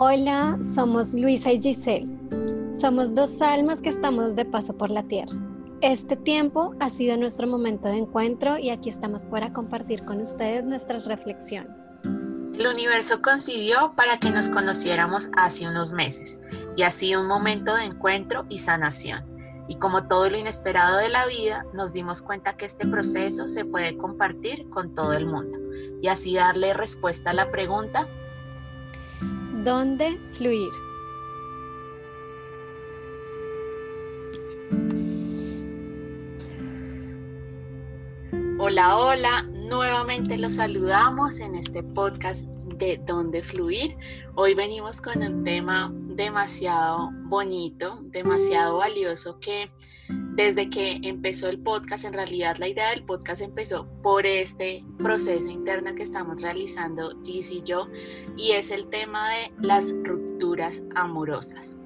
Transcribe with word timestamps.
Hola, 0.00 0.56
somos 0.62 1.12
Luisa 1.12 1.50
y 1.50 1.60
Giselle. 1.60 2.06
Somos 2.72 3.16
dos 3.16 3.42
almas 3.42 3.80
que 3.80 3.88
estamos 3.88 4.36
de 4.36 4.44
paso 4.44 4.78
por 4.78 4.92
la 4.92 5.02
tierra. 5.02 5.36
Este 5.80 6.14
tiempo 6.14 6.72
ha 6.78 6.88
sido 6.88 7.16
nuestro 7.16 7.48
momento 7.48 7.88
de 7.88 7.96
encuentro 7.96 8.58
y 8.58 8.70
aquí 8.70 8.90
estamos 8.90 9.24
para 9.24 9.52
compartir 9.52 10.04
con 10.04 10.20
ustedes 10.20 10.64
nuestras 10.66 11.06
reflexiones. 11.06 11.88
El 12.04 12.68
universo 12.68 13.20
coincidió 13.22 13.92
para 13.96 14.20
que 14.20 14.30
nos 14.30 14.48
conociéramos 14.48 15.30
hace 15.36 15.66
unos 15.66 15.90
meses 15.90 16.40
y 16.76 16.84
ha 16.84 16.92
sido 16.92 17.20
un 17.20 17.26
momento 17.26 17.74
de 17.74 17.86
encuentro 17.86 18.46
y 18.48 18.60
sanación. 18.60 19.26
Y 19.66 19.78
como 19.78 20.06
todo 20.06 20.30
lo 20.30 20.38
inesperado 20.38 20.98
de 20.98 21.08
la 21.08 21.26
vida, 21.26 21.66
nos 21.74 21.92
dimos 21.92 22.22
cuenta 22.22 22.56
que 22.56 22.66
este 22.66 22.86
proceso 22.86 23.48
se 23.48 23.64
puede 23.64 23.96
compartir 23.96 24.68
con 24.70 24.94
todo 24.94 25.12
el 25.14 25.26
mundo 25.26 25.58
y 26.00 26.06
así 26.06 26.36
darle 26.36 26.72
respuesta 26.72 27.30
a 27.30 27.34
la 27.34 27.50
pregunta 27.50 28.06
¿Dónde 29.68 30.18
fluir? 30.30 30.70
Hola, 38.58 38.96
hola, 38.96 39.42
nuevamente 39.52 40.38
los 40.38 40.54
saludamos 40.54 41.38
en 41.40 41.54
este 41.54 41.82
podcast 41.82 42.48
de 42.78 42.98
Dónde 43.04 43.42
Fluir. 43.42 43.94
Hoy 44.36 44.54
venimos 44.54 45.02
con 45.02 45.22
un 45.22 45.44
tema 45.44 45.92
demasiado 45.92 47.10
bonito, 47.24 47.98
demasiado 48.04 48.78
valioso 48.78 49.38
que 49.38 49.70
desde 50.38 50.70
que 50.70 51.00
empezó 51.02 51.48
el 51.48 51.58
podcast, 51.58 52.04
en 52.04 52.12
realidad 52.12 52.58
la 52.58 52.68
idea 52.68 52.90
del 52.90 53.02
podcast 53.02 53.42
empezó 53.42 53.88
por 54.04 54.24
este 54.24 54.84
proceso 54.96 55.50
interno 55.50 55.96
que 55.96 56.04
estamos 56.04 56.40
realizando 56.40 57.20
Gis 57.24 57.50
y 57.50 57.64
yo 57.64 57.88
y 58.36 58.52
es 58.52 58.70
el 58.70 58.86
tema 58.86 59.30
de 59.30 59.50
las 59.60 59.92
rupturas 60.04 60.80
amorosas. 60.94 61.76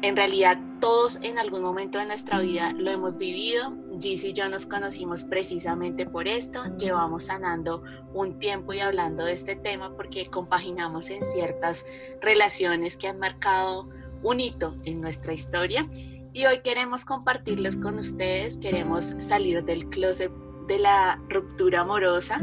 En 0.00 0.16
realidad 0.16 0.58
todos 0.80 1.18
en 1.20 1.38
algún 1.38 1.60
momento 1.60 1.98
de 1.98 2.06
nuestra 2.06 2.40
vida 2.40 2.72
lo 2.78 2.90
hemos 2.90 3.18
vivido. 3.18 3.76
Gis 4.00 4.24
y 4.24 4.32
yo 4.32 4.48
nos 4.48 4.64
conocimos 4.64 5.24
precisamente 5.24 6.06
por 6.06 6.28
esto. 6.28 6.64
Llevamos 6.78 7.24
sanando 7.24 7.82
un 8.14 8.38
tiempo 8.38 8.72
y 8.72 8.80
hablando 8.80 9.22
de 9.22 9.34
este 9.34 9.54
tema 9.54 9.94
porque 9.94 10.30
compaginamos 10.30 11.10
en 11.10 11.22
ciertas 11.22 11.84
relaciones 12.22 12.96
que 12.96 13.08
han 13.08 13.18
marcado 13.18 13.90
un 14.22 14.40
hito 14.40 14.74
en 14.84 15.02
nuestra 15.02 15.34
historia. 15.34 15.86
Y 16.34 16.46
hoy 16.46 16.62
queremos 16.62 17.04
compartirlos 17.04 17.76
con 17.76 17.96
ustedes. 17.96 18.58
Queremos 18.58 19.14
salir 19.20 19.64
del 19.64 19.88
closet 19.88 20.32
de 20.66 20.80
la 20.80 21.20
ruptura 21.28 21.82
amorosa 21.82 22.40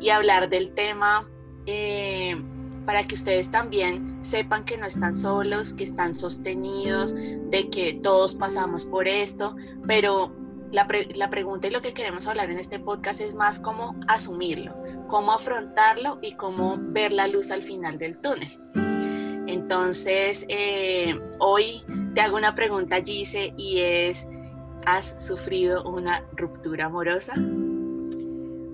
y 0.00 0.10
hablar 0.10 0.50
del 0.50 0.74
tema. 0.74 1.26
Eh, 1.64 2.36
para 2.84 3.06
que 3.06 3.14
ustedes 3.14 3.50
también 3.50 4.18
sepan 4.22 4.64
que 4.64 4.78
no 4.78 4.86
están 4.86 5.14
solos, 5.14 5.74
que 5.74 5.84
están 5.84 6.14
sostenidos, 6.14 7.14
de 7.14 7.68
que 7.70 8.00
todos 8.02 8.34
pasamos 8.34 8.86
por 8.86 9.06
esto, 9.06 9.54
pero 9.86 10.34
la, 10.72 10.88
la, 11.14 11.28
pregunta 11.28 11.68
y 11.68 11.70
lo 11.70 11.82
que 11.82 11.92
queremos 11.92 12.26
hablar 12.26 12.50
en 12.50 12.56
este 12.56 12.78
podcast 12.78 13.20
es 13.20 13.34
más 13.34 13.60
cómo 13.60 13.94
asumirlo, 14.08 14.74
cómo 15.06 15.32
afrontarlo 15.32 16.18
y 16.22 16.32
cómo 16.36 16.78
ver 16.78 17.12
la 17.12 17.26
luz 17.26 17.50
al 17.50 17.62
final 17.62 17.98
del 17.98 18.18
túnel. 18.22 18.58
Entonces, 19.48 20.44
eh, 20.48 21.18
hoy 21.38 21.82
te 22.14 22.20
hago 22.20 22.36
una 22.36 22.54
pregunta, 22.54 23.00
Gise, 23.00 23.54
y 23.56 23.78
es, 23.78 24.28
¿has 24.84 25.14
sufrido 25.16 25.88
una 25.88 26.22
ruptura 26.36 26.84
amorosa? 26.84 27.32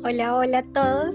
Hola, 0.02 0.36
hola 0.36 0.58
a 0.58 0.72
todos. 0.72 1.14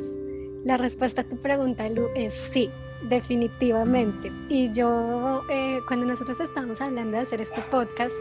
La 0.64 0.78
respuesta 0.78 1.24
a 1.24 1.26
tu 1.26 1.38
pregunta, 1.38 1.90
Lu, 1.90 2.08
es 2.16 2.34
sí. 2.34 2.72
Definitivamente. 3.10 4.32
Y 4.48 4.72
yo, 4.72 5.44
eh, 5.50 5.80
cuando 5.88 6.06
nosotros 6.06 6.40
estábamos 6.40 6.80
hablando 6.80 7.18
de 7.18 7.24
hacer 7.24 7.42
este 7.42 7.62
podcast, 7.64 8.16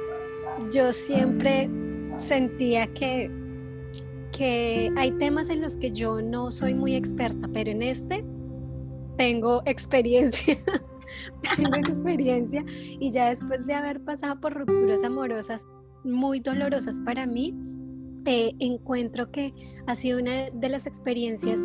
yo 0.72 0.92
siempre 0.92 1.70
sentía 2.16 2.88
que, 2.94 3.30
que 4.36 4.92
hay 4.96 5.12
temas 5.12 5.50
en 5.50 5.60
los 5.60 5.76
que 5.76 5.92
yo 5.92 6.20
no 6.20 6.50
soy 6.50 6.74
muy 6.74 6.96
experta, 6.96 7.48
pero 7.52 7.70
en 7.70 7.82
este 7.82 8.24
tengo 9.16 9.62
experiencia. 9.66 10.58
tengo 11.56 11.76
experiencia 11.76 12.64
y 12.68 13.10
ya 13.10 13.28
después 13.28 13.66
de 13.66 13.74
haber 13.74 14.02
pasado 14.04 14.40
por 14.40 14.54
rupturas 14.54 15.02
amorosas 15.04 15.66
muy 16.04 16.40
dolorosas 16.40 17.00
para 17.04 17.26
mí, 17.26 17.54
eh, 18.26 18.52
encuentro 18.58 19.30
que 19.30 19.54
ha 19.86 19.94
sido 19.94 20.18
una 20.18 20.50
de 20.50 20.68
las 20.68 20.86
experiencias 20.86 21.60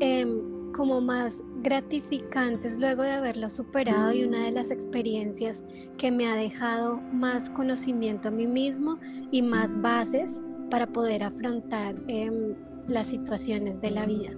em, 0.00 0.72
como 0.72 1.00
más 1.00 1.42
gratificantes 1.62 2.80
luego 2.80 3.02
de 3.02 3.12
haberlo 3.12 3.48
superado 3.48 4.12
y 4.12 4.24
una 4.24 4.44
de 4.44 4.52
las 4.52 4.70
experiencias 4.70 5.62
que 5.98 6.10
me 6.10 6.26
ha 6.26 6.34
dejado 6.34 7.00
más 7.12 7.50
conocimiento 7.50 8.28
a 8.28 8.30
mí 8.30 8.46
mismo 8.46 8.98
y 9.30 9.42
más 9.42 9.80
bases 9.80 10.42
para 10.70 10.86
poder 10.86 11.22
afrontar 11.22 11.94
em, 12.08 12.54
las 12.88 13.08
situaciones 13.08 13.80
de 13.80 13.90
la 13.90 14.06
vida. 14.06 14.32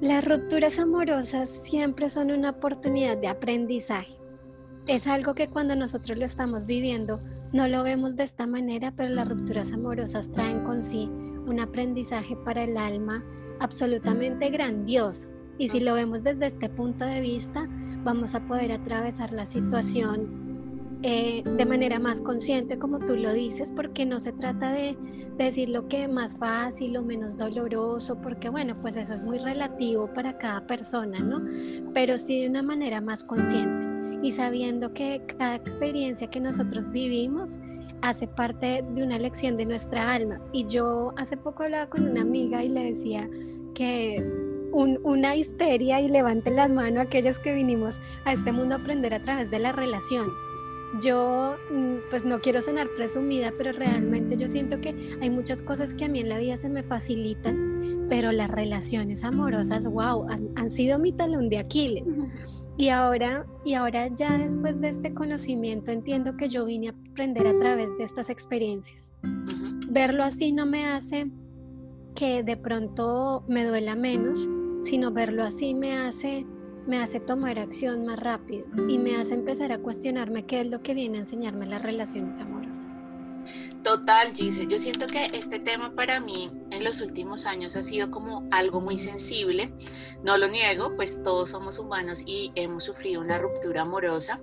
Las 0.00 0.28
rupturas 0.28 0.78
amorosas 0.78 1.48
siempre 1.48 2.10
son 2.10 2.30
una 2.30 2.50
oportunidad 2.50 3.16
de 3.16 3.28
aprendizaje. 3.28 4.18
Es 4.86 5.06
algo 5.06 5.34
que 5.34 5.48
cuando 5.48 5.74
nosotros 5.74 6.18
lo 6.18 6.26
estamos 6.26 6.66
viviendo 6.66 7.18
no 7.54 7.66
lo 7.66 7.82
vemos 7.82 8.14
de 8.14 8.24
esta 8.24 8.46
manera, 8.46 8.92
pero 8.94 9.14
las 9.14 9.26
rupturas 9.26 9.72
amorosas 9.72 10.30
traen 10.30 10.62
con 10.64 10.82
sí 10.82 11.10
un 11.46 11.60
aprendizaje 11.60 12.36
para 12.36 12.64
el 12.64 12.76
alma 12.76 13.24
absolutamente 13.60 14.50
grandioso. 14.50 15.30
Y 15.56 15.70
si 15.70 15.80
lo 15.80 15.94
vemos 15.94 16.24
desde 16.24 16.46
este 16.46 16.68
punto 16.68 17.06
de 17.06 17.22
vista, 17.22 17.66
vamos 18.04 18.34
a 18.34 18.46
poder 18.46 18.72
atravesar 18.72 19.32
la 19.32 19.46
situación 19.46 20.45
eh, 21.02 21.42
de 21.44 21.66
manera 21.66 21.98
más 21.98 22.20
consciente, 22.20 22.78
como 22.78 22.98
tú 22.98 23.16
lo 23.16 23.32
dices, 23.32 23.70
porque 23.70 24.06
no 24.06 24.18
se 24.18 24.32
trata 24.32 24.72
de, 24.72 24.96
decir 25.36 25.68
lo 25.68 25.86
que 25.86 26.04
es 26.04 26.10
más 26.10 26.38
fácil 26.38 26.96
o 26.96 27.02
menos 27.02 27.36
doloroso, 27.36 28.20
porque 28.22 28.48
bueno, 28.48 28.74
pues 28.80 28.96
eso 28.96 29.12
es 29.12 29.22
muy 29.22 29.38
relativo 29.38 30.10
para 30.12 30.38
cada 30.38 30.66
persona, 30.66 31.18
¿no? 31.18 31.42
Pero 31.92 32.16
sí 32.16 32.40
de 32.40 32.48
una 32.48 32.62
manera 32.62 33.00
más 33.02 33.22
consciente 33.22 33.86
y 34.22 34.30
sabiendo 34.30 34.94
que 34.94 35.22
cada 35.38 35.56
experiencia 35.56 36.28
que 36.30 36.40
nosotros 36.40 36.90
vivimos 36.90 37.60
hace 38.02 38.26
parte 38.26 38.82
de 38.94 39.02
una 39.02 39.18
lección 39.18 39.56
de 39.56 39.66
nuestra 39.66 40.14
alma. 40.14 40.40
Y 40.52 40.64
yo 40.66 41.12
hace 41.16 41.36
poco 41.36 41.64
hablaba 41.64 41.88
con 41.88 42.08
una 42.08 42.22
amiga 42.22 42.64
y 42.64 42.68
le 42.70 42.84
decía 42.84 43.28
que 43.74 44.24
una 44.72 45.36
histeria 45.36 46.00
y 46.00 46.08
levanten 46.08 46.56
las 46.56 46.70
manos 46.70 47.06
aquellos 47.06 47.38
que 47.38 47.54
vinimos 47.54 48.00
a 48.24 48.32
este 48.32 48.52
mundo 48.52 48.74
a 48.74 48.78
aprender 48.78 49.14
a 49.14 49.20
través 49.20 49.50
de 49.50 49.58
las 49.58 49.74
relaciones. 49.74 50.38
Yo, 51.00 51.56
mm, 51.70 52.08
pues 52.10 52.24
no 52.24 52.38
quiero 52.38 52.62
sonar 52.62 52.88
presumida, 52.96 53.52
pero 53.58 53.72
realmente 53.72 54.36
yo 54.36 54.48
siento 54.48 54.80
que 54.80 54.94
hay 55.20 55.30
muchas 55.30 55.62
cosas 55.62 55.94
que 55.94 56.04
a 56.04 56.08
mí 56.08 56.20
en 56.20 56.28
la 56.28 56.38
vida 56.38 56.56
se 56.56 56.68
me 56.68 56.82
facilitan, 56.82 58.06
pero 58.08 58.32
las 58.32 58.50
relaciones 58.50 59.24
amorosas, 59.24 59.86
wow, 59.86 60.26
han, 60.28 60.48
han 60.56 60.70
sido 60.70 60.98
mi 60.98 61.12
talón 61.12 61.48
de 61.48 61.58
Aquiles. 61.58 62.08
Y 62.78 62.90
ahora, 62.90 63.46
y 63.64 63.74
ahora 63.74 64.08
ya 64.08 64.36
después 64.36 64.80
de 64.80 64.88
este 64.88 65.14
conocimiento 65.14 65.92
entiendo 65.92 66.36
que 66.36 66.48
yo 66.48 66.64
vine 66.66 66.88
a 66.88 66.94
aprender 67.10 67.46
a 67.46 67.58
través 67.58 67.96
de 67.96 68.04
estas 68.04 68.28
experiencias. 68.28 69.10
Verlo 69.88 70.24
así 70.24 70.52
no 70.52 70.66
me 70.66 70.86
hace 70.86 71.30
que 72.14 72.42
de 72.42 72.56
pronto 72.56 73.44
me 73.48 73.64
duela 73.64 73.96
menos, 73.96 74.48
sino 74.82 75.10
verlo 75.10 75.42
así 75.42 75.74
me 75.74 75.96
hace 75.96 76.46
me 76.86 76.98
hace 76.98 77.20
tomar 77.20 77.58
acción 77.58 78.06
más 78.06 78.18
rápido 78.18 78.66
y 78.88 78.98
me 78.98 79.16
hace 79.16 79.34
empezar 79.34 79.72
a 79.72 79.78
cuestionarme 79.78 80.44
qué 80.44 80.60
es 80.60 80.70
lo 80.70 80.82
que 80.82 80.94
viene 80.94 81.18
a 81.18 81.22
enseñarme 81.22 81.66
las 81.66 81.82
relaciones 81.82 82.38
amorosas. 82.38 83.06
Total, 83.86 84.34
Gise. 84.34 84.66
Yo 84.66 84.80
siento 84.80 85.06
que 85.06 85.30
este 85.32 85.60
tema 85.60 85.94
para 85.94 86.18
mí 86.18 86.50
en 86.72 86.82
los 86.82 87.00
últimos 87.00 87.46
años 87.46 87.76
ha 87.76 87.84
sido 87.84 88.10
como 88.10 88.44
algo 88.50 88.80
muy 88.80 88.98
sensible. 88.98 89.72
No 90.24 90.36
lo 90.38 90.48
niego, 90.48 90.96
pues 90.96 91.22
todos 91.22 91.50
somos 91.50 91.78
humanos 91.78 92.24
y 92.26 92.50
hemos 92.56 92.82
sufrido 92.82 93.20
una 93.20 93.38
ruptura 93.38 93.82
amorosa 93.82 94.40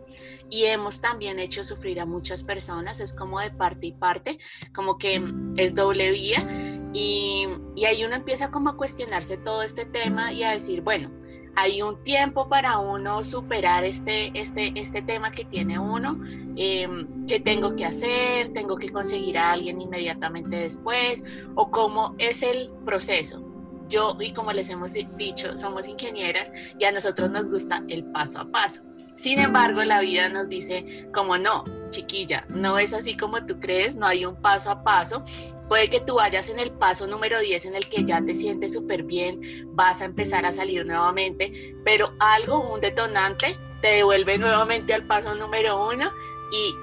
y 0.50 0.64
hemos 0.64 1.02
también 1.02 1.40
hecho 1.40 1.66
sufrir 1.66 2.00
a 2.00 2.06
muchas 2.06 2.42
personas. 2.42 3.02
Es 3.02 3.12
como 3.12 3.42
de 3.42 3.52
parte 3.52 3.88
y 3.88 3.92
parte, 3.92 4.40
como 4.74 4.98
que 4.98 5.22
es 5.58 5.76
doble 5.76 6.12
vía. 6.12 6.80
Y, 6.94 7.46
y 7.76 7.84
ahí 7.84 8.06
uno 8.06 8.16
empieza 8.16 8.50
como 8.50 8.70
a 8.70 8.78
cuestionarse 8.78 9.36
todo 9.36 9.62
este 9.64 9.84
tema 9.84 10.32
y 10.32 10.44
a 10.44 10.52
decir, 10.52 10.80
bueno, 10.84 11.12
hay 11.56 11.82
un 11.82 12.04
tiempo 12.04 12.48
para 12.50 12.80
uno 12.80 13.24
superar 13.24 13.84
este, 13.84 14.32
este, 14.40 14.74
este 14.76 15.02
tema 15.02 15.32
que 15.32 15.46
tiene 15.46 15.80
uno, 15.80 16.20
eh, 16.56 16.88
qué 17.28 17.40
tengo 17.40 17.76
que 17.76 17.86
hacer, 17.86 18.54
tengo 18.54 18.78
que 18.78 18.92
conseguir 18.92 19.38
a 19.38 19.52
alguien 19.52 19.80
inmediatamente 19.80 20.56
después, 20.56 21.24
o 21.56 21.70
cómo 21.70 22.16
es 22.18 22.44
el 22.44 22.72
proceso. 22.86 23.42
Yo, 23.90 24.18
y 24.20 24.34
como 24.34 24.52
les 24.54 24.70
hemos 24.70 24.94
dicho, 25.18 25.58
somos 25.58 25.88
ingenieras 25.88 26.52
y 26.80 26.86
a 26.86 26.92
nosotros 26.92 27.30
nos 27.30 27.50
gusta 27.50 27.84
el 27.90 28.06
paso 28.06 28.40
a 28.40 28.46
paso. 28.46 28.82
Sin 29.16 29.40
embargo, 29.40 29.84
la 29.84 30.02
vida 30.02 30.30
nos 30.30 30.50
dice 30.50 31.08
como 31.14 31.38
no, 31.38 31.64
chiquilla, 31.94 32.46
no 32.50 32.78
es 32.78 32.94
así 32.94 33.16
como 33.16 33.46
tú 33.46 33.60
crees, 33.60 33.96
no 33.96 34.06
hay 34.06 34.26
un 34.26 34.36
paso 34.36 34.70
a 34.70 34.84
paso. 34.84 35.24
Puede 35.70 35.90
que 35.90 36.02
tú 36.02 36.16
vayas 36.16 36.50
en 36.50 36.60
el 36.60 36.72
paso 36.72 37.08
número 37.08 37.40
10 37.40 37.66
en 37.66 37.76
el 37.76 37.88
que 37.88 38.04
ya 38.04 38.22
te 38.22 38.36
sientes 38.36 38.74
súper 38.74 39.04
bien, 39.04 39.70
vas 39.74 40.02
a 40.02 40.06
empezar 40.06 40.46
a 40.46 40.52
salir 40.52 40.86
nuevamente, 40.86 41.74
pero 41.86 42.14
algo, 42.20 42.74
un 42.74 42.82
detonante, 42.82 43.58
te 43.82 43.88
devuelve 43.88 44.38
nuevamente 44.38 44.94
al 44.94 45.06
paso 45.08 45.36
número 45.36 45.90
uno 45.90 46.12
y 46.52 46.76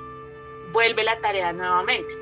vuelve 0.73 1.05
la 1.05 1.21
tarea 1.21 1.53
nuevamente. 1.53 2.15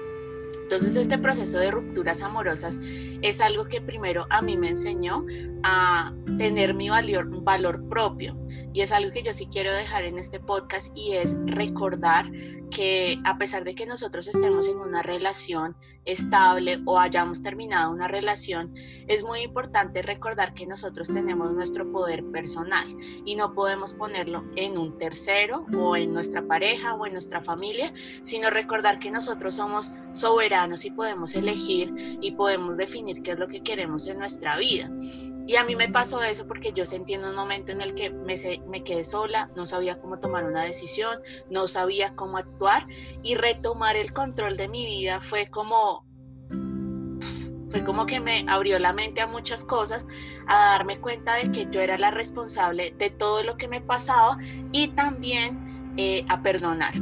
Entonces 0.62 0.96
este 0.96 1.19
proceso 1.19 1.58
de 1.58 1.70
rupturas 1.70 2.23
amorosas 2.23 2.81
es 3.23 3.41
algo 3.41 3.67
que 3.67 3.81
primero 3.81 4.26
a 4.31 4.43
mí 4.43 4.56
me 4.56 4.70
enseñó 4.70 5.25
a 5.62 6.12
tener 6.38 6.75
mi 6.75 6.88
valor, 6.88 7.43
valor 7.43 7.88
propio. 7.88 8.37
Y 8.73 8.82
es 8.82 8.93
algo 8.93 9.12
que 9.12 9.23
yo 9.23 9.32
sí 9.32 9.49
quiero 9.50 9.73
dejar 9.73 10.05
en 10.05 10.19
este 10.19 10.41
podcast 10.41 10.97
y 10.97 11.15
es 11.15 11.37
recordar 11.47 12.31
que 12.70 13.19
a 13.25 13.38
pesar 13.38 13.65
de 13.65 13.75
que 13.75 13.87
nosotros 13.87 14.29
estemos 14.29 14.69
en 14.69 14.79
una 14.79 15.03
relación 15.03 15.76
estable 16.05 16.81
o 16.87 16.99
hayamos 16.99 17.43
terminado 17.43 17.93
una 17.93 18.09
relación, 18.09 18.75
es 19.06 19.23
muy 19.23 19.41
importante 19.41 20.00
recordar 20.03 20.55
que 20.55 20.67
nosotros 20.67 21.09
tenemos 21.09 21.53
nuestro 21.53 21.91
poder 21.93 22.25
personal 22.31 22.87
y 23.25 23.37
no 23.37 23.53
podemos 23.55 23.94
ponerlo 23.94 24.44
en 24.56 24.79
un 24.79 24.97
tercero 24.99 25.67
o 25.76 25.97
en 25.97 26.12
nuestra 26.12 26.47
pareja 26.47 26.94
o 26.94 27.06
en 27.06 27.12
nuestra 27.12 27.43
familia, 27.43 27.93
sino 28.23 28.49
recordar 28.50 28.99
que 28.99 29.11
nosotros 29.11 29.55
somos 29.55 29.93
soberanos 30.12 30.85
y 30.85 30.91
podemos 30.91 31.35
elegir 31.35 31.93
y 32.20 32.32
podemos 32.32 32.79
definir 32.79 33.07
qué 33.16 33.32
es 33.32 33.38
lo 33.38 33.49
que 33.49 33.62
queremos 33.62 34.06
en 34.06 34.19
nuestra 34.19 34.56
vida. 34.56 34.90
Y 35.46 35.56
a 35.56 35.64
mí 35.64 35.76
me 35.76 35.88
pasó 35.88 36.22
eso 36.22 36.46
porque 36.46 36.72
yo 36.72 36.84
sentí 36.84 37.14
en 37.14 37.25
un 37.25 37.34
momento 37.34 37.72
en 37.72 37.81
el 37.81 37.94
que 37.94 38.10
me, 38.10 38.37
me 38.69 38.84
quedé 38.84 39.02
sola, 39.02 39.50
no 39.56 39.64
sabía 39.64 39.99
cómo 39.99 40.19
tomar 40.19 40.44
una 40.44 40.62
decisión, 40.62 41.19
no 41.50 41.69
sabía 41.69 42.14
cómo 42.14 42.37
actuar 42.37 42.87
y 43.22 43.34
retomar 43.34 43.96
el 43.96 44.12
control 44.12 44.58
de 44.58 44.69
mi 44.69 44.84
vida 44.84 45.22
fue 45.22 45.49
como 45.49 46.06
fue 47.70 47.84
como 47.84 48.06
que 48.06 48.20
me 48.20 48.44
abrió 48.49 48.78
la 48.78 48.93
mente 48.93 49.20
a 49.20 49.26
muchas 49.26 49.64
cosas, 49.64 50.06
a 50.46 50.72
darme 50.72 50.99
cuenta 51.00 51.34
de 51.34 51.52
que 51.52 51.69
yo 51.70 51.81
era 51.81 51.99
la 51.99 52.10
responsable 52.10 52.94
de 52.99 53.10
todo 53.10 53.43
lo 53.43 53.56
que 53.56 53.69
me 53.69 53.81
pasaba 53.81 54.38
y 54.72 54.88
también 54.88 55.94
eh, 55.96 56.25
a 56.28 56.43
perdonar. 56.43 56.94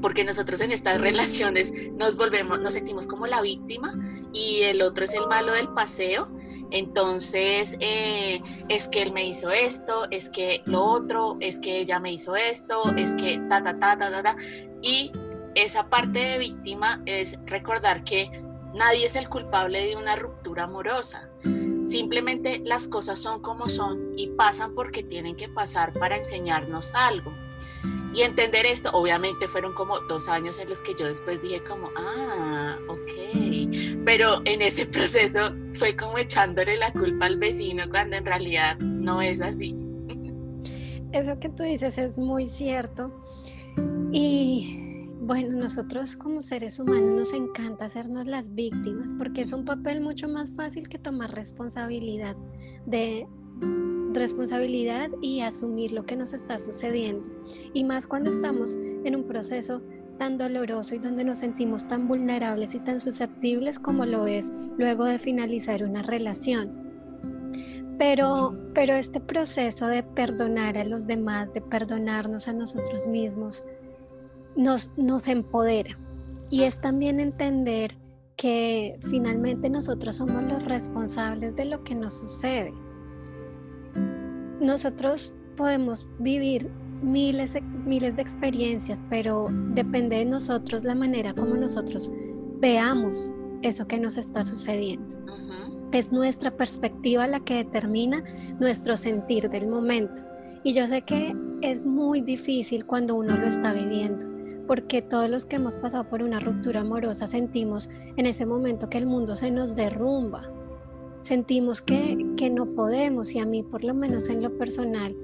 Porque 0.00 0.24
nosotros 0.24 0.60
en 0.60 0.72
estas 0.72 1.00
relaciones 1.00 1.72
nos 1.92 2.16
volvemos, 2.16 2.60
nos 2.60 2.74
sentimos 2.74 3.06
como 3.06 3.26
la 3.26 3.40
víctima 3.40 3.92
y 4.38 4.62
el 4.62 4.82
otro 4.82 5.04
es 5.04 5.14
el 5.14 5.26
malo 5.26 5.52
del 5.52 5.68
paseo 5.68 6.28
entonces, 6.70 7.76
eh, 7.80 8.42
es 8.68 8.88
que 8.88 9.02
él 9.02 9.12
me 9.12 9.26
hizo 9.26 9.50
esto, 9.50 10.06
es 10.10 10.28
que 10.28 10.62
lo 10.66 10.84
otro, 10.84 11.38
es 11.40 11.58
que 11.58 11.78
ella 11.78 11.98
me 11.98 12.12
hizo 12.12 12.36
esto, 12.36 12.82
es 12.96 13.14
que 13.14 13.38
ta, 13.48 13.62
ta, 13.62 13.78
ta, 13.78 13.96
ta, 13.98 14.10
ta, 14.10 14.22
ta. 14.22 14.36
Y 14.82 15.10
esa 15.54 15.88
parte 15.88 16.18
de 16.18 16.38
víctima 16.38 17.02
es 17.06 17.38
recordar 17.46 18.04
que 18.04 18.42
nadie 18.74 19.06
es 19.06 19.16
el 19.16 19.28
culpable 19.28 19.86
de 19.86 19.96
una 19.96 20.16
ruptura 20.16 20.64
amorosa. 20.64 21.30
Simplemente 21.86 22.60
las 22.64 22.86
cosas 22.86 23.18
son 23.18 23.40
como 23.40 23.66
son 23.68 24.12
y 24.14 24.28
pasan 24.28 24.74
porque 24.74 25.02
tienen 25.02 25.36
que 25.36 25.48
pasar 25.48 25.94
para 25.94 26.18
enseñarnos 26.18 26.94
algo. 26.94 27.32
Entender 28.22 28.66
esto, 28.66 28.90
obviamente 28.92 29.48
fueron 29.48 29.72
como 29.74 30.00
dos 30.00 30.28
años 30.28 30.58
en 30.58 30.68
los 30.68 30.82
que 30.82 30.94
yo 30.94 31.06
después 31.06 31.40
dije 31.40 31.62
como, 31.64 31.90
ah, 31.96 32.76
ok, 32.88 34.04
pero 34.04 34.42
en 34.44 34.62
ese 34.62 34.86
proceso 34.96 35.52
fue 35.74 35.96
como 35.96 36.18
echándole 36.18 36.76
la 36.76 36.92
culpa 36.92 37.26
al 37.26 37.38
vecino 37.38 37.84
cuando 37.88 38.16
en 38.16 38.26
realidad 38.26 38.78
no 38.78 39.22
es 39.22 39.40
así. 39.40 39.76
Eso 41.12 41.38
que 41.38 41.48
tú 41.48 41.62
dices 41.62 41.96
es 41.96 42.18
muy 42.18 42.46
cierto. 42.46 43.10
Y 44.12 45.14
bueno, 45.20 45.58
nosotros 45.58 46.16
como 46.16 46.42
seres 46.42 46.78
humanos 46.78 47.20
nos 47.20 47.32
encanta 47.32 47.84
hacernos 47.84 48.26
las 48.26 48.54
víctimas 48.54 49.14
porque 49.18 49.42
es 49.42 49.52
un 49.52 49.64
papel 49.64 50.00
mucho 50.00 50.28
más 50.28 50.50
fácil 50.54 50.88
que 50.88 50.98
tomar 50.98 51.34
responsabilidad 51.34 52.36
de 52.86 53.26
responsabilidad 54.12 55.10
y 55.20 55.40
asumir 55.40 55.92
lo 55.92 56.04
que 56.04 56.16
nos 56.16 56.32
está 56.32 56.58
sucediendo. 56.58 57.28
Y 57.72 57.84
más 57.84 58.06
cuando 58.06 58.30
estamos 58.30 58.76
en 59.04 59.16
un 59.16 59.24
proceso 59.24 59.82
tan 60.18 60.36
doloroso 60.36 60.94
y 60.94 60.98
donde 60.98 61.24
nos 61.24 61.38
sentimos 61.38 61.86
tan 61.86 62.08
vulnerables 62.08 62.74
y 62.74 62.80
tan 62.80 63.00
susceptibles 63.00 63.78
como 63.78 64.04
lo 64.04 64.26
es 64.26 64.52
luego 64.76 65.04
de 65.04 65.18
finalizar 65.18 65.84
una 65.84 66.02
relación. 66.02 66.88
Pero, 67.98 68.56
pero 68.74 68.94
este 68.94 69.20
proceso 69.20 69.86
de 69.86 70.02
perdonar 70.02 70.78
a 70.78 70.84
los 70.84 71.06
demás, 71.06 71.52
de 71.52 71.60
perdonarnos 71.60 72.46
a 72.48 72.52
nosotros 72.52 73.06
mismos, 73.06 73.64
nos, 74.56 74.90
nos 74.96 75.26
empodera. 75.28 75.98
Y 76.50 76.62
es 76.62 76.80
también 76.80 77.20
entender 77.20 77.96
que 78.36 78.98
finalmente 79.00 79.68
nosotros 79.68 80.16
somos 80.16 80.44
los 80.44 80.64
responsables 80.64 81.56
de 81.56 81.64
lo 81.64 81.82
que 81.82 81.94
nos 81.94 82.18
sucede 82.18 82.72
nosotros 84.60 85.34
podemos 85.56 86.08
vivir 86.18 86.70
miles, 87.02 87.56
miles 87.84 88.16
de 88.16 88.22
experiencias, 88.22 89.02
pero 89.08 89.48
depende 89.74 90.16
de 90.16 90.24
nosotros 90.24 90.84
la 90.84 90.94
manera 90.94 91.32
como 91.32 91.54
nosotros 91.54 92.12
veamos 92.60 93.32
eso 93.62 93.86
que 93.86 93.98
nos 93.98 94.16
está 94.16 94.42
sucediendo. 94.42 95.16
Es 95.92 96.12
nuestra 96.12 96.56
perspectiva 96.56 97.26
la 97.26 97.40
que 97.40 97.54
determina 97.54 98.22
nuestro 98.60 98.96
sentir 98.96 99.48
del 99.48 99.68
momento. 99.68 100.22
Y 100.64 100.74
yo 100.74 100.86
sé 100.86 101.02
que 101.02 101.34
es 101.62 101.86
muy 101.86 102.20
difícil 102.20 102.84
cuando 102.84 103.14
uno 103.16 103.36
lo 103.36 103.46
está 103.46 103.72
viviendo, 103.72 104.26
porque 104.66 105.02
todos 105.02 105.30
los 105.30 105.46
que 105.46 105.56
hemos 105.56 105.76
pasado 105.76 106.08
por 106.08 106.22
una 106.22 106.40
ruptura 106.40 106.80
amorosa 106.80 107.26
sentimos 107.26 107.88
en 108.16 108.26
ese 108.26 108.44
momento 108.44 108.90
que 108.90 108.98
el 108.98 109.06
mundo 109.06 109.34
se 109.34 109.50
nos 109.50 109.74
derrumba, 109.74 110.42
sentimos 111.28 111.82
que, 111.82 112.16
no 112.50 112.64
podemos 112.74 113.34
y 113.34 113.38
a 113.38 113.44
mí 113.44 113.62
por 113.62 113.84
lo 113.84 113.92
menos 113.92 114.30
en 114.30 114.42
lo 114.42 114.56
personal 114.56 115.14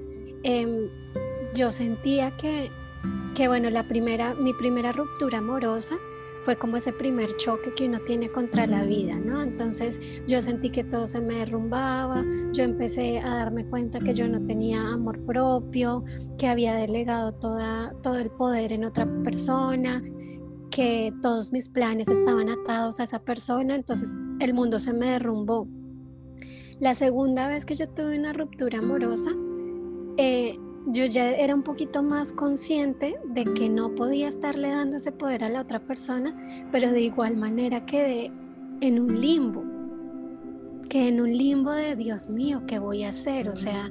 em, 0.43 0.87
yo 1.55 1.71
sentía 1.71 2.35
que, 2.37 2.69
que 3.33 3.47
bueno 3.47 3.69
la 3.71 3.87
primera 3.87 4.35
mi 4.35 4.53
primera 4.53 4.91
ruptura 4.91 5.39
amorosa 5.39 5.95
fue 6.43 6.55
como 6.55 6.77
ese 6.77 6.93
primer 6.93 7.35
choque 7.37 7.73
que 7.73 7.87
uno 7.87 7.97
tiene 8.05 8.29
contra 8.29 8.67
la 8.67 8.83
vida, 8.83 9.15
¿no? 9.15 9.41
Entonces 9.41 9.99
yo 10.27 10.43
sentí 10.43 10.69
que 10.69 10.83
todo 10.83 11.07
se 11.07 11.19
me 11.19 11.33
derrumbaba, 11.39 12.23
yo 12.53 12.63
empecé 12.63 13.17
a 13.17 13.37
darme 13.37 13.65
cuenta 13.65 13.97
que 13.97 14.13
yo 14.13 14.27
no 14.27 14.45
tenía 14.45 14.79
amor 14.89 15.19
propio, 15.25 16.03
que 16.37 16.47
había 16.47 16.75
delegado 16.75 17.33
toda, 17.33 17.95
todo 18.03 18.19
el 18.19 18.29
poder 18.29 18.73
en 18.73 18.85
otra 18.85 19.07
persona, 19.23 20.03
que 20.69 21.11
todos 21.23 21.51
mis 21.51 21.67
planes 21.67 22.07
estaban 22.07 22.47
atados 22.47 22.99
a 22.99 23.05
esa 23.05 23.17
persona, 23.17 23.73
entonces 23.73 24.13
el 24.39 24.53
mundo 24.53 24.79
se 24.79 24.93
me 24.93 25.07
derrumbó. 25.07 25.67
La 26.81 26.93
segunda 26.93 27.47
vez 27.47 27.65
que 27.65 27.75
yo 27.75 27.87
tuve 27.87 28.19
una 28.19 28.33
ruptura 28.33 28.79
amorosa, 28.79 29.31
eh, 30.17 30.59
yo 30.87 31.05
ya 31.05 31.31
era 31.31 31.55
un 31.55 31.63
poquito 31.63 32.03
más 32.03 32.33
consciente 32.33 33.15
de 33.29 33.45
que 33.53 33.69
no 33.69 33.95
podía 33.95 34.27
estarle 34.27 34.69
dando 34.69 34.97
ese 34.97 35.13
poder 35.13 35.45
a 35.45 35.49
la 35.49 35.61
otra 35.61 35.79
persona, 35.79 36.35
pero 36.73 36.91
de 36.91 37.01
igual 37.01 37.37
manera 37.37 37.85
quedé 37.85 38.29
en 38.81 38.99
un 38.99 39.21
limbo, 39.21 39.63
que 40.89 41.07
en 41.07 41.21
un 41.21 41.31
limbo 41.31 41.71
de 41.71 41.95
Dios 41.95 42.29
mío, 42.29 42.61
¿qué 42.67 42.77
voy 42.77 43.03
a 43.03 43.09
hacer? 43.09 43.47
O 43.47 43.55
sea, 43.55 43.89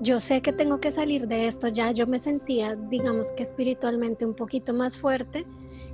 yo 0.00 0.18
sé 0.18 0.40
que 0.40 0.54
tengo 0.54 0.80
que 0.80 0.90
salir 0.90 1.28
de 1.28 1.46
esto, 1.46 1.68
ya 1.68 1.90
yo 1.92 2.06
me 2.06 2.18
sentía, 2.18 2.74
digamos 2.74 3.32
que 3.32 3.42
espiritualmente 3.42 4.24
un 4.24 4.34
poquito 4.34 4.72
más 4.72 4.96
fuerte 4.96 5.46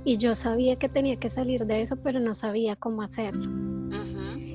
y 0.05 0.17
yo 0.17 0.33
sabía 0.33 0.77
que 0.77 0.87
tenía 0.87 1.17
que 1.17 1.29
salir 1.29 1.65
de 1.65 1.81
eso, 1.81 1.97
pero 1.97 2.21
no 2.21 2.33
sabía 2.35 2.77
cómo 2.77 3.01
hacerlo. 3.01 3.62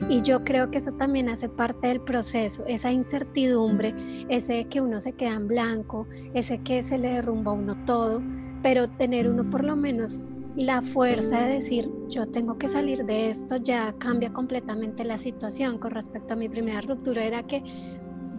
Y 0.09 0.23
yo 0.23 0.43
creo 0.43 0.71
que 0.71 0.79
eso 0.79 0.93
también 0.93 1.29
hace 1.29 1.49
parte 1.49 1.89
del 1.89 2.01
proceso, 2.01 2.65
esa 2.67 2.91
incertidumbre, 2.91 3.95
ese 4.29 4.65
que 4.65 4.81
uno 4.81 5.01
se 5.01 5.13
queda 5.13 5.35
en 5.35 5.49
blanco, 5.49 6.07
ese 6.33 6.59
que 6.59 6.83
se 6.83 6.97
le 6.97 7.09
derrumba 7.15 7.53
a 7.53 7.55
uno 7.55 7.75
todo, 7.85 8.23
pero 8.63 8.87
tener 8.87 9.29
uno 9.29 9.49
por 9.51 9.65
lo 9.65 9.77
menos 9.77 10.23
la 10.57 10.83
fuerza 10.83 11.47
de 11.47 11.53
decir, 11.55 11.89
yo 12.09 12.27
tengo 12.27 12.59
que 12.59 12.69
salir 12.69 13.05
de 13.05 13.31
esto, 13.31 13.57
ya 13.57 13.95
cambia 13.99 14.33
completamente 14.33 15.05
la 15.05 15.17
situación 15.17 15.79
con 15.79 15.93
respecto 15.93 16.35
a 16.35 16.37
mi 16.37 16.49
primera 16.49 16.81
ruptura, 16.81 17.23
era 17.23 17.43
que 17.45 17.63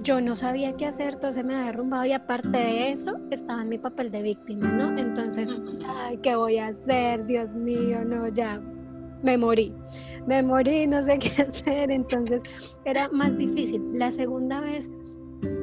yo 0.01 0.19
no 0.21 0.35
sabía 0.35 0.75
qué 0.75 0.85
hacer, 0.85 1.15
todo 1.17 1.31
se 1.31 1.43
me 1.43 1.53
había 1.53 1.67
derrumbado 1.67 2.05
y 2.05 2.13
aparte 2.13 2.49
de 2.57 2.91
eso 2.91 3.17
estaba 3.31 3.61
en 3.61 3.69
mi 3.69 3.77
papel 3.77 4.11
de 4.11 4.21
víctima, 4.23 4.67
¿no? 4.67 4.97
Entonces, 4.97 5.47
ay, 5.87 6.17
¿qué 6.17 6.35
voy 6.35 6.57
a 6.57 6.67
hacer? 6.67 7.25
Dios 7.25 7.55
mío, 7.55 8.03
no, 8.03 8.27
ya 8.27 8.61
me 9.23 9.37
morí, 9.37 9.73
me 10.29 10.43
morí, 10.43 10.85
no 10.85 11.01
sé 11.01 11.17
qué 11.19 11.41
hacer, 11.41 11.89
entonces 11.89 12.79
era 12.85 13.09
más 13.09 13.35
difícil. 13.37 13.81
La 13.93 14.11
segunda 14.11 14.61
vez 14.61 14.89